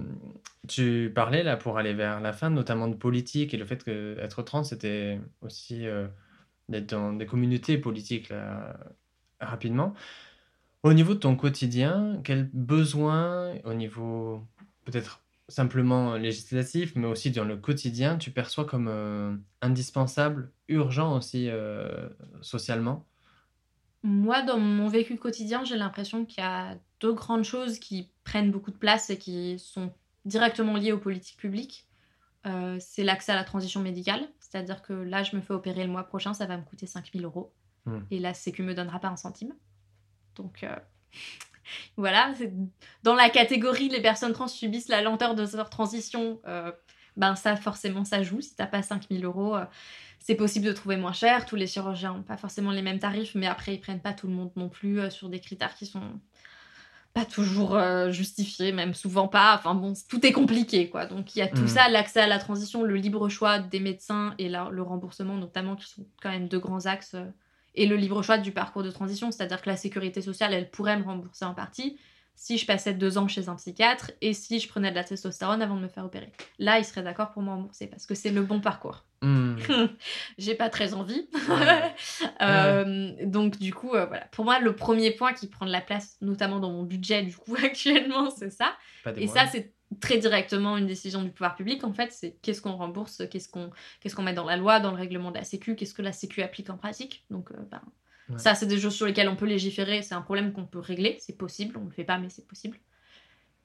tu 0.67 1.11
parlais 1.13 1.43
là 1.43 1.57
pour 1.57 1.77
aller 1.77 1.93
vers 1.93 2.21
la 2.21 2.33
fin, 2.33 2.49
notamment 2.49 2.87
de 2.87 2.95
politique 2.95 3.53
et 3.53 3.57
le 3.57 3.65
fait 3.65 3.83
qu'être 3.83 4.41
trans, 4.43 4.63
c'était 4.63 5.19
aussi 5.41 5.85
euh, 5.87 6.07
d'être 6.69 6.89
dans 6.89 7.13
des 7.13 7.25
communautés 7.25 7.77
politiques 7.77 8.29
là, 8.29 8.77
rapidement. 9.39 9.93
Au 10.83 10.93
niveau 10.93 11.13
de 11.13 11.19
ton 11.19 11.35
quotidien, 11.35 12.19
quels 12.23 12.49
besoins, 12.53 13.55
au 13.63 13.73
niveau 13.73 14.45
peut-être 14.85 15.21
simplement 15.49 16.15
législatif, 16.15 16.95
mais 16.95 17.07
aussi 17.07 17.31
dans 17.31 17.45
le 17.45 17.57
quotidien, 17.57 18.17
tu 18.17 18.31
perçois 18.31 18.65
comme 18.65 18.87
euh, 18.89 19.35
indispensable, 19.61 20.51
urgent 20.67 21.15
aussi 21.17 21.49
euh, 21.49 22.09
socialement? 22.41 23.05
Moi, 24.03 24.41
dans 24.41 24.59
mon 24.59 24.87
vécu 24.87 25.17
quotidien, 25.17 25.63
j'ai 25.63 25.77
l'impression 25.77 26.25
qu'il 26.25 26.43
y 26.43 26.47
a 26.47 26.77
deux 26.99 27.13
grandes 27.13 27.43
choses 27.43 27.79
qui 27.79 28.09
prennent 28.23 28.51
beaucoup 28.51 28.71
de 28.71 28.77
place 28.77 29.09
et 29.09 29.17
qui 29.17 29.59
sont 29.59 29.93
directement 30.25 30.75
liées 30.77 30.91
aux 30.91 30.99
politiques 30.99 31.37
publiques. 31.37 31.87
Euh, 32.45 32.77
c'est 32.79 33.03
l'accès 33.03 33.31
à 33.31 33.35
la 33.35 33.43
transition 33.43 33.79
médicale, 33.79 34.27
c'est-à-dire 34.39 34.81
que 34.81 34.93
là, 34.93 35.23
je 35.23 35.35
me 35.35 35.41
fais 35.41 35.53
opérer 35.53 35.83
le 35.83 35.91
mois 35.91 36.03
prochain, 36.03 36.33
ça 36.33 36.45
va 36.45 36.57
me 36.57 36.63
coûter 36.63 36.85
5000 36.85 37.23
euros. 37.23 37.53
Hmm. 37.85 37.99
Et 38.11 38.19
la 38.19 38.33
Sécu 38.33 38.63
me 38.63 38.73
donnera 38.73 38.99
pas 38.99 39.07
un 39.07 39.15
centime. 39.15 39.53
Donc 40.35 40.63
euh, 40.63 40.75
voilà, 41.97 42.33
dans 43.03 43.15
la 43.15 43.29
catégorie 43.29 43.89
les 43.89 44.01
personnes 44.01 44.33
trans 44.33 44.47
subissent 44.47 44.89
la 44.89 45.01
lenteur 45.01 45.35
de 45.35 45.45
leur 45.55 45.69
transition. 45.69 46.39
Euh, 46.47 46.71
ben 47.15 47.35
ça 47.35 47.55
forcément 47.55 48.05
ça 48.05 48.23
joue. 48.23 48.41
Si 48.41 48.55
t'as 48.55 48.65
pas 48.65 48.81
5000 48.81 49.23
euros, 49.23 49.55
c'est 50.19 50.33
possible 50.33 50.65
de 50.65 50.71
trouver 50.71 50.97
moins 50.97 51.13
cher. 51.13 51.45
Tous 51.45 51.55
les 51.55 51.67
chirurgiens 51.67 52.13
n'ont 52.13 52.23
pas 52.23 52.37
forcément 52.37 52.71
les 52.71 52.81
mêmes 52.81 52.97
tarifs, 52.97 53.35
mais 53.35 53.45
après 53.45 53.75
ils 53.75 53.79
prennent 53.79 54.01
pas 54.01 54.13
tout 54.13 54.25
le 54.27 54.33
monde 54.33 54.51
non 54.55 54.67
plus 54.67 55.11
sur 55.11 55.29
des 55.29 55.39
critères 55.39 55.75
qui 55.75 55.85
sont 55.85 56.19
pas 57.13 57.25
toujours 57.25 57.79
justifiés, 58.09 58.71
même 58.71 58.93
souvent 58.93 59.27
pas. 59.27 59.55
Enfin 59.55 59.75
bon, 59.75 59.93
tout 60.09 60.25
est 60.25 60.31
compliqué 60.31 60.89
quoi. 60.89 61.05
Donc 61.05 61.35
il 61.35 61.39
y 61.39 61.41
a 61.41 61.47
tout 61.47 61.63
hmm. 61.63 61.67
ça, 61.67 61.89
l'accès 61.89 62.21
à 62.21 62.27
la 62.27 62.39
transition, 62.39 62.83
le 62.83 62.95
libre 62.95 63.29
choix 63.29 63.59
des 63.59 63.79
médecins 63.79 64.33
et 64.39 64.49
le 64.49 64.81
remboursement 64.81 65.37
notamment, 65.37 65.75
qui 65.75 65.87
sont 65.87 66.05
quand 66.21 66.31
même 66.31 66.47
deux 66.47 66.59
grands 66.59 66.85
axes 66.85 67.15
et 67.75 67.85
le 67.85 67.95
libre 67.95 68.21
choix 68.21 68.37
du 68.37 68.51
parcours 68.51 68.83
de 68.83 68.91
transition, 68.91 69.31
c'est-à-dire 69.31 69.61
que 69.61 69.69
la 69.69 69.77
sécurité 69.77 70.21
sociale, 70.21 70.53
elle 70.53 70.69
pourrait 70.69 70.97
me 70.97 71.03
rembourser 71.03 71.45
en 71.45 71.53
partie 71.53 71.97
si 72.35 72.57
je 72.57 72.65
passais 72.65 72.93
deux 72.93 73.17
ans 73.17 73.27
chez 73.27 73.49
un 73.49 73.55
psychiatre 73.55 74.11
et 74.21 74.33
si 74.33 74.59
je 74.59 74.67
prenais 74.67 74.89
de 74.89 74.95
la 74.95 75.03
testostérone 75.03 75.61
avant 75.61 75.75
de 75.75 75.81
me 75.81 75.87
faire 75.87 76.05
opérer. 76.05 76.31
Là, 76.59 76.79
il 76.79 76.85
serait 76.85 77.03
d'accord 77.03 77.31
pour 77.31 77.41
me 77.41 77.49
rembourser 77.49 77.87
parce 77.87 78.05
que 78.05 78.15
c'est 78.15 78.31
le 78.31 78.41
bon 78.43 78.59
parcours. 78.59 79.05
Hmm. 79.21 79.55
J'ai 80.37 80.55
pas 80.55 80.69
très 80.69 80.93
envie. 80.93 81.27
Euh, 82.41 83.13
donc, 83.25 83.57
du 83.57 83.73
coup, 83.73 83.93
euh, 83.93 84.05
voilà. 84.05 84.25
Pour 84.31 84.43
moi, 84.43 84.59
le 84.59 84.75
premier 84.75 85.11
point 85.11 85.33
qui 85.33 85.47
prend 85.47 85.65
de 85.65 85.71
la 85.71 85.79
place, 85.79 86.17
notamment 86.21 86.59
dans 86.59 86.71
mon 86.71 86.83
budget, 86.83 87.23
du 87.23 87.35
coup, 87.35 87.55
actuellement, 87.63 88.29
c'est 88.29 88.49
ça. 88.49 88.75
Et 89.15 89.27
ça, 89.27 89.45
c'est 89.47 89.73
très 90.01 90.17
directement 90.17 90.77
une 90.77 90.87
décision 90.87 91.23
du 91.23 91.29
pouvoir 91.29 91.55
public, 91.55 91.83
en 91.83 91.93
fait, 91.93 92.11
c'est 92.11 92.37
qu'est-ce 92.41 92.61
qu'on 92.61 92.75
rembourse, 92.75 93.23
qu'est-ce 93.29 93.47
qu'on 93.47 93.69
qu'est-ce 93.99 94.15
qu'on 94.15 94.23
met 94.23 94.33
dans 94.33 94.45
la 94.45 94.57
loi, 94.57 94.79
dans 94.79 94.91
le 94.91 94.97
règlement 94.97 95.31
de 95.31 95.37
la 95.37 95.43
Sécu, 95.43 95.75
qu'est-ce 95.75 95.93
que 95.93 96.01
la 96.01 96.11
Sécu 96.11 96.41
applique 96.41 96.69
en 96.69 96.77
pratique. 96.77 97.25
Donc, 97.29 97.51
euh, 97.51 97.57
ben, 97.69 97.81
ça, 98.37 98.55
c'est 98.55 98.65
des 98.65 98.79
choses 98.79 98.95
sur 98.95 99.05
lesquelles 99.05 99.29
on 99.29 99.35
peut 99.35 99.45
légiférer, 99.45 100.01
c'est 100.01 100.15
un 100.15 100.21
problème 100.21 100.53
qu'on 100.53 100.65
peut 100.65 100.79
régler, 100.79 101.17
c'est 101.19 101.37
possible, 101.37 101.77
on 101.77 101.81
ne 101.81 101.85
le 101.85 101.91
fait 101.91 102.03
pas, 102.03 102.17
mais 102.17 102.29
c'est 102.29 102.47
possible. 102.47 102.79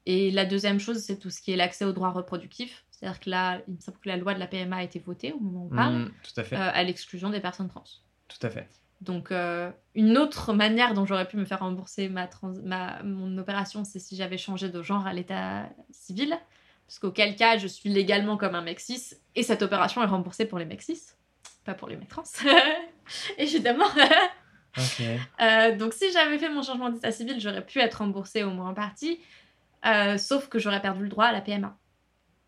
Et 0.06 0.30
la 0.30 0.44
deuxième 0.44 0.80
chose, 0.80 0.98
c'est 0.98 1.18
tout 1.18 1.30
ce 1.30 1.40
qui 1.40 1.52
est 1.52 1.56
l'accès 1.56 1.84
aux 1.84 1.92
droits 1.92 2.10
reproductifs. 2.10 2.84
C'est-à-dire 2.90 3.20
que 3.20 3.30
là, 3.30 3.60
il 3.68 3.74
me 3.74 3.80
semble 3.80 3.98
que 3.98 4.08
la 4.08 4.16
loi 4.16 4.34
de 4.34 4.38
la 4.38 4.46
PMA 4.46 4.76
a 4.76 4.82
été 4.82 4.98
votée 4.98 5.32
au 5.32 5.38
moment 5.38 5.64
où 5.64 5.66
on 5.70 5.76
parle, 5.76 5.94
mmh, 5.96 6.12
tout 6.22 6.40
à, 6.40 6.44
fait. 6.44 6.56
Euh, 6.56 6.70
à 6.72 6.82
l'exclusion 6.82 7.30
des 7.30 7.40
personnes 7.40 7.68
trans. 7.68 7.84
Tout 8.26 8.46
à 8.46 8.50
fait. 8.50 8.68
Donc, 9.00 9.30
euh, 9.30 9.70
une 9.94 10.18
autre 10.18 10.54
manière 10.54 10.94
dont 10.94 11.04
j'aurais 11.04 11.28
pu 11.28 11.36
me 11.36 11.44
faire 11.44 11.60
rembourser 11.60 12.08
ma, 12.08 12.28
ma 12.64 13.02
mon 13.02 13.36
opération, 13.38 13.84
c'est 13.84 13.98
si 13.98 14.16
j'avais 14.16 14.38
changé 14.38 14.70
de 14.70 14.82
genre 14.82 15.06
à 15.06 15.12
l'état 15.12 15.68
civil. 15.90 16.36
Parce 16.86 16.98
qu'auquel 16.98 17.36
cas, 17.36 17.58
je 17.58 17.66
suis 17.66 17.90
légalement 17.90 18.38
comme 18.38 18.54
un 18.54 18.62
mec 18.62 18.80
cis, 18.80 19.12
et 19.34 19.42
cette 19.42 19.60
opération 19.60 20.02
est 20.02 20.06
remboursée 20.06 20.46
pour 20.46 20.58
les 20.58 20.64
mecs 20.64 20.80
cis, 20.80 21.02
pas 21.66 21.74
pour 21.74 21.86
les 21.86 21.96
mecs 21.96 22.08
trans, 22.08 22.22
évidemment. 23.38 23.84
Euh, 25.40 25.76
donc, 25.76 25.92
si 25.92 26.12
j'avais 26.12 26.38
fait 26.38 26.50
mon 26.50 26.62
changement 26.62 26.90
d'état 26.90 27.10
civil, 27.10 27.40
j'aurais 27.40 27.64
pu 27.64 27.80
être 27.80 27.96
remboursée 27.96 28.44
au 28.44 28.50
moins 28.50 28.70
en 28.70 28.74
partie, 28.74 29.18
euh, 29.86 30.18
sauf 30.18 30.48
que 30.48 30.58
j'aurais 30.58 30.82
perdu 30.82 31.02
le 31.02 31.08
droit 31.08 31.26
à 31.26 31.32
la 31.32 31.40
PMA. 31.40 31.76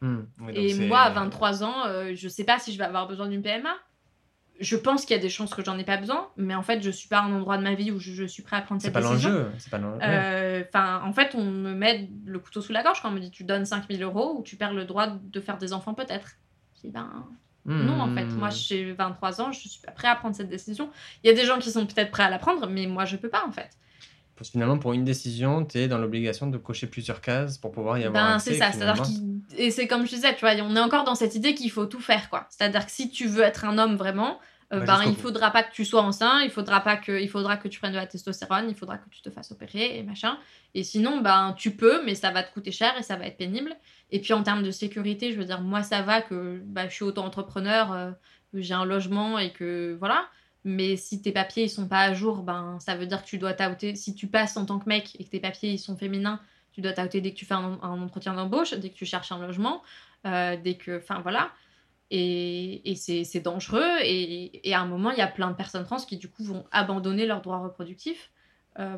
Hmm. 0.02 0.22
et 0.54 0.74
moi, 0.86 1.00
à 1.00 1.10
23 1.10 1.62
ans, 1.62 1.84
je 2.14 2.28
sais 2.28 2.44
pas 2.44 2.58
si 2.58 2.72
je 2.72 2.78
vais 2.78 2.84
avoir 2.84 3.06
besoin 3.06 3.28
d'une 3.28 3.42
PMA 3.42 3.74
je 4.60 4.76
pense 4.76 5.06
qu'il 5.06 5.16
y 5.16 5.18
a 5.18 5.22
des 5.22 5.30
chances 5.30 5.54
que 5.54 5.64
j'en 5.64 5.78
ai 5.78 5.84
pas 5.84 5.96
besoin, 5.96 6.28
mais 6.36 6.54
en 6.54 6.62
fait, 6.62 6.82
je 6.82 6.90
suis 6.90 7.08
pas 7.08 7.20
à 7.20 7.22
un 7.22 7.32
endroit 7.32 7.56
de 7.56 7.62
ma 7.62 7.74
vie 7.74 7.90
où 7.90 7.98
je, 7.98 8.24
suis 8.26 8.42
prêt 8.42 8.56
à 8.56 8.60
prendre 8.60 8.80
cette 8.80 8.94
décision. 8.94 9.50
C'est 9.58 9.70
pas 9.70 9.78
l'enjeu. 9.78 9.98
Euh, 10.02 10.62
enfin, 10.68 11.02
en 11.04 11.12
fait, 11.14 11.34
on 11.34 11.44
me 11.44 11.72
met 11.72 12.10
le 12.26 12.38
couteau 12.38 12.60
sous 12.60 12.72
la 12.72 12.82
gorge 12.82 13.00
quand 13.00 13.08
on 13.08 13.12
me 13.12 13.20
dit 13.20 13.30
tu 13.30 13.44
donnes 13.44 13.64
5000 13.64 14.02
euros 14.02 14.36
ou 14.38 14.42
tu 14.42 14.56
perds 14.56 14.74
le 14.74 14.84
droit 14.84 15.06
de 15.08 15.40
faire 15.40 15.56
des 15.56 15.72
enfants 15.72 15.94
peut-être. 15.94 16.36
Je 16.76 16.82
dis 16.82 16.90
ben 16.90 17.26
non, 17.66 18.00
en 18.00 18.14
fait, 18.14 18.24
moi 18.26 18.50
j'ai 18.50 18.92
23 18.92 19.40
ans, 19.40 19.52
je 19.52 19.68
suis 19.68 19.80
pas 19.80 19.92
prêt 19.92 20.08
à 20.08 20.16
prendre 20.16 20.34
cette 20.34 20.48
décision. 20.48 20.90
Il 21.22 21.28
y 21.28 21.30
a 21.30 21.34
des 21.34 21.44
gens 21.44 21.58
qui 21.58 21.70
sont 21.70 21.86
peut-être 21.86 22.10
prêts 22.10 22.22
à 22.22 22.30
la 22.30 22.38
prendre, 22.38 22.66
mais 22.68 22.86
moi 22.86 23.04
je 23.04 23.16
peux 23.16 23.28
pas 23.28 23.44
en 23.46 23.52
fait. 23.52 23.70
Parce 24.36 24.48
que 24.48 24.52
finalement, 24.52 24.78
pour 24.78 24.94
une 24.94 25.04
décision, 25.04 25.66
tu 25.66 25.76
es 25.78 25.86
dans 25.86 25.98
l'obligation 25.98 26.46
de 26.46 26.56
cocher 26.56 26.86
plusieurs 26.86 27.20
cases 27.20 27.58
pour 27.58 27.72
pouvoir 27.72 27.98
y 27.98 28.04
avoir 28.04 28.24
ben, 28.24 28.38
C'est 28.38 28.54
ça, 28.54 28.72
c'est-à-dire 28.72 29.04
et 29.58 29.70
c'est 29.70 29.86
comme 29.86 30.06
je 30.06 30.14
disais, 30.14 30.34
tu 30.34 30.40
vois, 30.40 30.54
on 30.62 30.74
est 30.74 30.80
encore 30.80 31.04
dans 31.04 31.14
cette 31.14 31.34
idée 31.34 31.54
qu'il 31.54 31.70
faut 31.70 31.84
tout 31.84 32.00
faire, 32.00 32.30
quoi. 32.30 32.46
C'est-à-dire 32.48 32.86
que 32.86 32.92
si 32.92 33.10
tu 33.10 33.26
veux 33.26 33.42
être 33.42 33.66
un 33.66 33.76
homme 33.76 33.96
vraiment, 33.96 34.38
euh, 34.72 34.80
Bah, 34.80 34.98
ben, 34.98 35.10
il 35.10 35.14
bout. 35.14 35.22
faudra 35.22 35.50
pas 35.50 35.62
que 35.62 35.72
tu 35.72 35.84
sois 35.84 36.00
enceinte, 36.00 36.42
il 36.44 36.50
faudra 36.50 36.80
pas 36.80 36.96
que, 36.96 37.20
il 37.20 37.28
faudra 37.28 37.56
que 37.56 37.68
tu 37.68 37.80
prennes 37.80 37.92
de 37.92 37.96
la 37.96 38.06
testostérone, 38.06 38.66
il 38.68 38.74
faudra 38.74 38.98
que 38.98 39.10
tu 39.10 39.20
te 39.20 39.28
fasses 39.28 39.50
opérer 39.50 39.98
et 39.98 40.02
machin. 40.04 40.38
Et 40.74 40.84
sinon, 40.84 41.20
ben, 41.20 41.54
tu 41.58 41.72
peux, 41.72 42.04
mais 42.04 42.14
ça 42.14 42.30
va 42.30 42.42
te 42.42 42.52
coûter 42.54 42.70
cher 42.70 42.96
et 42.98 43.02
ça 43.02 43.16
va 43.16 43.26
être 43.26 43.36
pénible. 43.36 43.74
Et 44.12 44.20
puis 44.20 44.32
en 44.32 44.42
termes 44.42 44.62
de 44.62 44.70
sécurité, 44.70 45.32
je 45.32 45.38
veux 45.38 45.44
dire, 45.44 45.60
moi 45.60 45.82
ça 45.82 46.02
va 46.02 46.20
que 46.22 46.60
bah, 46.64 46.88
je 46.88 46.94
suis 46.94 47.04
auto-entrepreneur, 47.04 47.92
euh, 47.92 48.10
j'ai 48.54 48.74
un 48.74 48.84
logement 48.84 49.38
et 49.38 49.52
que 49.52 49.96
voilà. 49.98 50.26
Mais 50.64 50.96
si 50.96 51.22
tes 51.22 51.32
papiers 51.32 51.64
ils 51.64 51.70
sont 51.70 51.88
pas 51.88 52.00
à 52.00 52.12
jour, 52.12 52.42
ben 52.42 52.78
ça 52.80 52.94
veut 52.96 53.06
dire 53.06 53.22
que 53.22 53.28
tu 53.28 53.38
dois 53.38 53.54
t'outer. 53.54 53.94
Si 53.94 54.14
tu 54.14 54.26
passes 54.26 54.56
en 54.56 54.66
tant 54.66 54.78
que 54.78 54.88
mec 54.88 55.16
et 55.18 55.24
que 55.24 55.30
tes 55.30 55.40
papiers 55.40 55.70
ils 55.72 55.78
sont 55.78 55.96
féminins, 55.96 56.40
tu 56.72 56.80
dois 56.82 56.92
t'outer 56.92 57.20
dès 57.20 57.30
que 57.32 57.36
tu 57.36 57.46
fais 57.46 57.54
un, 57.54 57.78
un 57.82 58.02
entretien 58.02 58.34
d'embauche, 58.34 58.74
dès 58.74 58.90
que 58.90 58.94
tu 58.94 59.06
cherches 59.06 59.32
un 59.32 59.38
logement, 59.38 59.82
euh, 60.26 60.56
dès 60.62 60.74
que, 60.74 60.98
enfin 60.98 61.20
voilà. 61.22 61.50
Et, 62.10 62.90
et 62.90 62.96
c'est 62.96 63.40
dangereux. 63.40 63.86
Et, 64.02 64.68
et 64.68 64.74
à 64.74 64.80
un 64.80 64.86
moment, 64.86 65.12
il 65.12 65.18
y 65.18 65.22
a 65.22 65.28
plein 65.28 65.48
de 65.50 65.54
personnes 65.56 65.84
trans 65.84 65.96
qui 65.98 66.16
du 66.16 66.28
coup 66.28 66.42
vont 66.42 66.64
abandonner 66.72 67.24
leurs 67.24 67.40
droits 67.40 67.58
reproductifs 67.58 68.30
euh, 68.78 68.96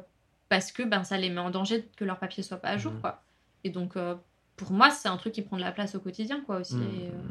parce 0.48 0.72
que 0.72 0.82
ben 0.82 1.04
ça 1.04 1.16
les 1.18 1.28
met 1.30 1.40
en 1.40 1.50
danger 1.50 1.88
que 1.96 2.04
leurs 2.04 2.18
papiers 2.18 2.42
soient 2.42 2.56
pas 2.58 2.68
à 2.70 2.78
jour 2.78 2.92
Mhm. 2.92 3.00
quoi. 3.00 3.22
Et 3.64 3.70
donc 3.70 3.96
euh, 3.96 4.14
pour 4.62 4.72
moi, 4.72 4.90
c'est 4.90 5.08
un 5.08 5.16
truc 5.16 5.32
qui 5.32 5.42
prend 5.42 5.56
de 5.56 5.62
la 5.62 5.72
place 5.72 5.94
au 5.94 6.00
quotidien 6.00 6.40
quoi 6.40 6.60
aussi. 6.60 6.76
Et, 6.76 7.08
euh, 7.08 7.30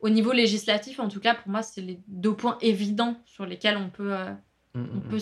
au 0.00 0.08
niveau 0.08 0.32
législatif, 0.32 0.98
en 0.98 1.08
tout 1.08 1.20
cas, 1.20 1.34
pour 1.34 1.50
moi, 1.50 1.62
c'est 1.62 1.82
les 1.82 2.00
deux 2.06 2.34
points 2.34 2.58
évidents 2.60 3.16
sur 3.26 3.44
lesquels 3.46 3.76
on 3.76 3.90
peut, 3.90 4.14
euh, 4.16 4.32
Mm, 4.74 4.80
mm, 4.80 4.90
on 4.96 5.00
peut 5.00 5.20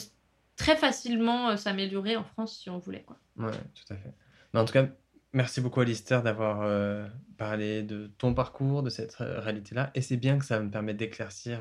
très 0.57 0.77
facilement 0.77 1.51
euh, 1.51 1.57
s'améliorer 1.57 2.16
en 2.16 2.24
France 2.24 2.59
si 2.59 2.70
on 2.70 2.79
voulait. 2.79 3.03
Quoi. 3.03 3.16
Ouais, 3.37 3.53
tout 3.74 3.92
à 3.92 3.96
fait. 3.96 4.12
Mais 4.53 4.61
en 4.61 4.64
tout 4.64 4.72
cas, 4.72 4.87
merci 5.33 5.61
beaucoup 5.61 5.81
Alistair 5.81 6.22
d'avoir 6.22 6.62
euh, 6.62 7.07
parlé 7.37 7.83
de 7.83 8.09
ton 8.18 8.35
parcours, 8.35 8.83
de 8.83 8.90
cette 8.90 9.14
réalité-là. 9.14 9.90
Et 9.94 10.03
c'est 10.03 10.16
bien 10.16 10.38
que 10.38 10.44
ça 10.44 10.61
me 10.61 10.70
permette 10.70 10.96
d'éclaircir 10.96 11.61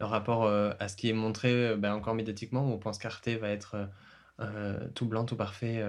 le 0.00 0.06
rapport 0.06 0.46
à 0.46 0.88
ce 0.88 0.96
qui 0.96 1.08
est 1.08 1.14
montré 1.14 1.76
ben, 1.76 1.94
encore 1.94 2.14
médiatiquement, 2.14 2.68
où 2.68 2.72
on 2.72 2.78
pense 2.78 2.98
qu'Arte 2.98 3.28
va 3.28 3.48
être 3.48 3.88
tout 4.94 5.06
blanc, 5.06 5.24
tout 5.24 5.36
parfait 5.36 5.82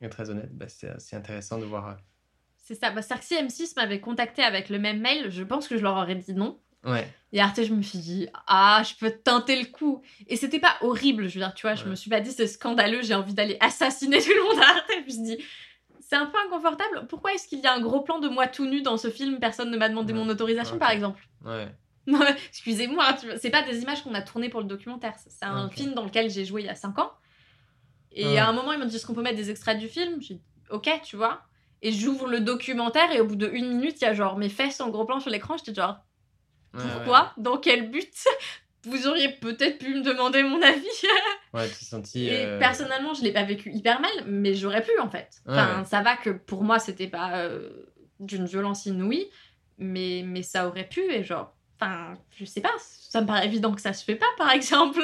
et 0.00 0.08
très 0.08 0.30
honnête. 0.30 0.50
Ben, 0.52 0.68
c'est 0.68 1.16
intéressant 1.16 1.58
de 1.58 1.64
voir. 1.64 1.96
C'est 2.68 2.74
ça. 2.74 2.90
Bah, 2.90 3.00
c'est-à-dire 3.00 3.26
que 3.46 3.50
si 3.50 3.62
M6 3.64 3.72
m'avait 3.76 3.98
contacté 3.98 4.42
avec 4.42 4.68
le 4.68 4.78
même 4.78 5.00
mail, 5.00 5.30
je 5.30 5.42
pense 5.42 5.66
que 5.68 5.78
je 5.78 5.82
leur 5.82 5.96
aurais 5.96 6.16
dit 6.16 6.34
non. 6.34 6.58
Ouais, 6.84 7.10
Et 7.32 7.40
Arte, 7.40 7.64
je 7.64 7.72
me 7.72 7.80
suis 7.80 7.98
dit, 7.98 8.28
ah, 8.46 8.82
je 8.86 8.94
peux 8.94 9.10
tenter 9.10 9.58
le 9.58 9.64
coup. 9.66 10.02
Et 10.26 10.36
c'était 10.36 10.60
pas 10.60 10.76
horrible, 10.82 11.28
je 11.28 11.34
veux 11.38 11.44
dire, 11.46 11.54
tu 11.54 11.62
vois, 11.62 11.74
je 11.74 11.84
Ouais. 11.84 11.90
me 11.90 11.94
suis 11.94 12.10
pas 12.10 12.20
dit, 12.20 12.30
c'est 12.30 12.46
scandaleux, 12.46 13.00
j'ai 13.02 13.14
envie 13.14 13.32
d'aller 13.32 13.56
assassiner 13.60 14.20
tout 14.22 14.28
le 14.36 14.42
monde 14.44 14.62
à 14.62 14.68
Arte. 14.68 14.84
Je 15.00 15.04
me 15.04 15.08
suis 15.08 15.22
dit, 15.22 15.44
c'est 16.00 16.16
un 16.16 16.26
peu 16.26 16.36
inconfortable. 16.46 17.06
Pourquoi 17.08 17.32
est-ce 17.32 17.48
qu'il 17.48 17.60
y 17.60 17.66
a 17.66 17.72
un 17.74 17.80
gros 17.80 18.02
plan 18.02 18.18
de 18.18 18.28
moi 18.28 18.46
tout 18.46 18.66
nu 18.66 18.82
dans 18.82 18.98
ce 18.98 19.08
film 19.10 19.40
Personne 19.40 19.70
ne 19.70 19.76
m'a 19.78 19.88
demandé 19.88 20.12
Ouais. 20.12 20.18
mon 20.18 20.28
autorisation, 20.28 20.78
par 20.78 20.90
exemple? 20.90 21.26
ouais. 21.46 21.68
Excusez-moi, 22.48 23.16
c'est 23.40 23.50
pas 23.50 23.62
des 23.62 23.80
images 23.82 24.02
qu'on 24.02 24.14
a 24.14 24.22
tournées 24.22 24.48
pour 24.50 24.60
le 24.60 24.66
documentaire. 24.66 25.14
C'est 25.18 25.44
un 25.44 25.68
film 25.70 25.94
dans 25.94 26.04
lequel 26.04 26.30
j'ai 26.30 26.44
joué 26.44 26.62
il 26.62 26.66
y 26.66 26.70
a 26.70 26.74
5 26.74 26.98
ans. 26.98 27.12
Et 28.12 28.38
à 28.38 28.48
un 28.48 28.52
moment, 28.52 28.72
ils 28.72 28.78
m'ont 28.78 28.84
dit 28.86 28.96
est-ce 28.96 29.06
qu'on 29.06 29.14
peut 29.14 29.22
mettre 29.22 29.36
des 29.36 29.50
extraits 29.50 29.78
du 29.78 29.88
film? 29.88 30.20
J'ai 30.22 30.34
dit 30.34 30.42
ok, 30.70 30.88
tu 31.04 31.16
vois. 31.16 31.42
Et 31.82 31.92
j'ouvre 31.92 32.26
le 32.26 32.40
documentaire 32.40 33.10
et 33.12 33.20
au 33.20 33.24
bout 33.24 33.36
de 33.36 33.48
une 33.48 33.68
minute, 33.68 34.00
il 34.00 34.04
y 34.04 34.08
a 34.08 34.14
genre 34.14 34.36
mes 34.36 34.48
fesses 34.48 34.80
en 34.80 34.88
gros 34.90 35.04
plan 35.04 35.20
sur 35.20 35.30
l'écran. 35.30 35.56
J'étais 35.56 35.74
genre 35.74 35.98
Ouais, 36.74 36.82
pourquoi? 36.92 37.32
Dans 37.36 37.56
quel 37.58 37.90
but? 37.90 38.12
Vous 38.84 39.06
auriez 39.06 39.28
peut-être 39.30 39.78
pu 39.78 39.94
me 39.94 40.02
demander 40.02 40.42
mon 40.42 40.60
avis. 40.62 40.86
Ouais, 41.54 41.66
tu 41.66 41.82
senti. 41.84 42.26
Et 42.26 42.44
euh, 42.44 42.58
personnellement, 42.58 43.14
je 43.14 43.22
l'ai 43.22 43.32
pas 43.32 43.42
vécu 43.42 43.72
hyper 43.72 44.00
mal, 44.02 44.10
mais 44.26 44.52
j'aurais 44.54 44.82
pu 44.82 44.90
en 45.00 45.08
fait. 45.08 45.40
Enfin, 45.48 45.78
Ouais, 45.78 45.84
ça 45.86 46.02
va 46.02 46.14
que 46.16 46.28
pour 46.28 46.62
moi, 46.62 46.78
c'était 46.78 47.06
pas 47.06 47.38
euh, 47.38 47.70
d'une 48.20 48.44
violence 48.44 48.84
inouïe, 48.84 49.30
mais, 49.78 50.22
mais 50.26 50.42
ça 50.42 50.68
aurait 50.68 50.86
pu 50.88 51.00
et 51.10 51.24
genre. 51.24 51.54
Enfin, 51.80 52.18
je 52.36 52.44
sais 52.44 52.60
pas, 52.60 52.72
ça 52.78 53.22
me 53.22 53.26
paraît 53.26 53.46
évident 53.46 53.72
que 53.72 53.80
ça 53.80 53.92
se 53.94 54.04
fait 54.04 54.16
pas 54.16 54.26
par 54.36 54.50
exemple. 54.54 55.00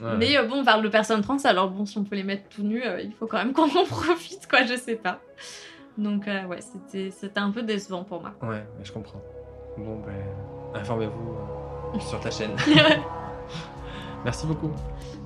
Mais 0.00 0.36
euh, 0.36 0.42
bon, 0.44 0.62
on 0.62 0.64
parle 0.64 0.82
de 0.82 0.88
personnes 0.88 1.20
trans, 1.22 1.36
alors 1.44 1.70
bon, 1.70 1.86
si 1.86 1.96
on 1.96 2.04
peut 2.04 2.16
les 2.16 2.24
mettre 2.24 2.48
tout 2.48 2.62
nus, 2.64 2.82
euh, 2.84 3.00
il 3.00 3.12
faut 3.12 3.26
quand 3.28 3.38
même 3.38 3.52
qu'on 3.52 3.70
en 3.70 3.84
profite, 3.84 4.48
quoi, 4.48 4.64
je 4.64 4.74
sais 4.74 4.96
pas. 4.96 5.20
Donc, 5.98 6.28
euh, 6.28 6.46
ouais, 6.46 6.60
c'était 6.60 7.10
c'était 7.10 7.40
un 7.40 7.50
peu 7.50 7.64
décevant 7.64 8.04
pour 8.04 8.20
moi. 8.20 8.32
Ouais, 8.42 8.64
je 8.84 8.92
comprends. 8.92 9.20
Bon, 9.76 10.00
ben, 10.06 10.80
informez-vous 10.80 11.34
euh, 11.96 11.98
sur 11.98 12.20
ta 12.20 12.30
chaîne. 12.30 12.52
Merci 14.24 14.46
beaucoup. 14.46 14.70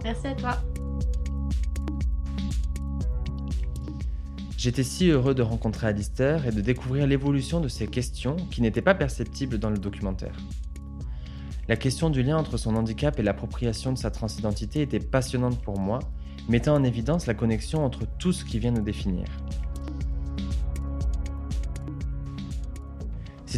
Merci 0.02 0.26
à 0.28 0.34
toi. 0.34 0.56
J'étais 4.56 4.84
si 4.84 5.10
heureux 5.10 5.34
de 5.34 5.42
rencontrer 5.42 5.88
Alistair 5.88 6.46
et 6.46 6.52
de 6.52 6.60
découvrir 6.60 7.06
l'évolution 7.06 7.60
de 7.60 7.68
ces 7.68 7.86
questions 7.86 8.36
qui 8.50 8.62
n'étaient 8.62 8.80
pas 8.80 8.94
perceptibles 8.94 9.58
dans 9.58 9.70
le 9.70 9.78
documentaire. 9.78 10.36
La 11.68 11.76
question 11.76 12.10
du 12.10 12.22
lien 12.22 12.36
entre 12.38 12.56
son 12.56 12.76
handicap 12.76 13.18
et 13.18 13.22
l'appropriation 13.22 13.92
de 13.92 13.98
sa 13.98 14.10
transidentité 14.10 14.80
était 14.80 15.00
passionnante 15.00 15.60
pour 15.62 15.78
moi, 15.78 15.98
mettant 16.48 16.74
en 16.74 16.84
évidence 16.84 17.26
la 17.26 17.34
connexion 17.34 17.84
entre 17.84 18.06
tout 18.18 18.32
ce 18.32 18.44
qui 18.44 18.58
vient 18.58 18.70
nous 18.70 18.82
définir. 18.82 19.24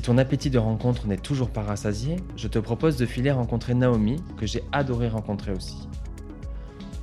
Ton 0.05 0.19
appétit 0.19 0.51
de 0.51 0.59
rencontre 0.59 1.07
n'est 1.07 1.17
toujours 1.17 1.49
pas 1.49 1.63
rassasié, 1.63 2.17
je 2.37 2.47
te 2.47 2.59
propose 2.59 2.99
de 2.99 3.07
filer 3.07 3.31
rencontrer 3.31 3.73
Naomi, 3.73 4.23
que 4.37 4.45
j'ai 4.45 4.63
adoré 4.71 5.09
rencontrer 5.09 5.53
aussi. 5.53 5.89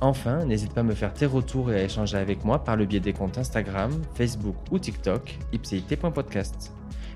Enfin, 0.00 0.44
n'hésite 0.44 0.72
pas 0.72 0.82
à 0.82 0.84
me 0.84 0.94
faire 0.94 1.12
tes 1.12 1.26
retours 1.26 1.72
et 1.72 1.80
à 1.80 1.82
échanger 1.82 2.16
avec 2.16 2.44
moi 2.44 2.62
par 2.62 2.76
le 2.76 2.86
biais 2.86 3.00
des 3.00 3.12
comptes 3.12 3.38
Instagram, 3.38 3.90
Facebook 4.14 4.54
ou 4.70 4.78
TikTok, 4.78 5.36
ipcit.podcast. 5.52 6.72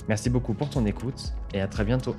Merci 0.08 0.28
beaucoup 0.28 0.54
pour 0.54 0.70
ton 0.70 0.84
écoute 0.86 1.32
et 1.54 1.60
à 1.60 1.68
très 1.68 1.84
bientôt. 1.84 2.16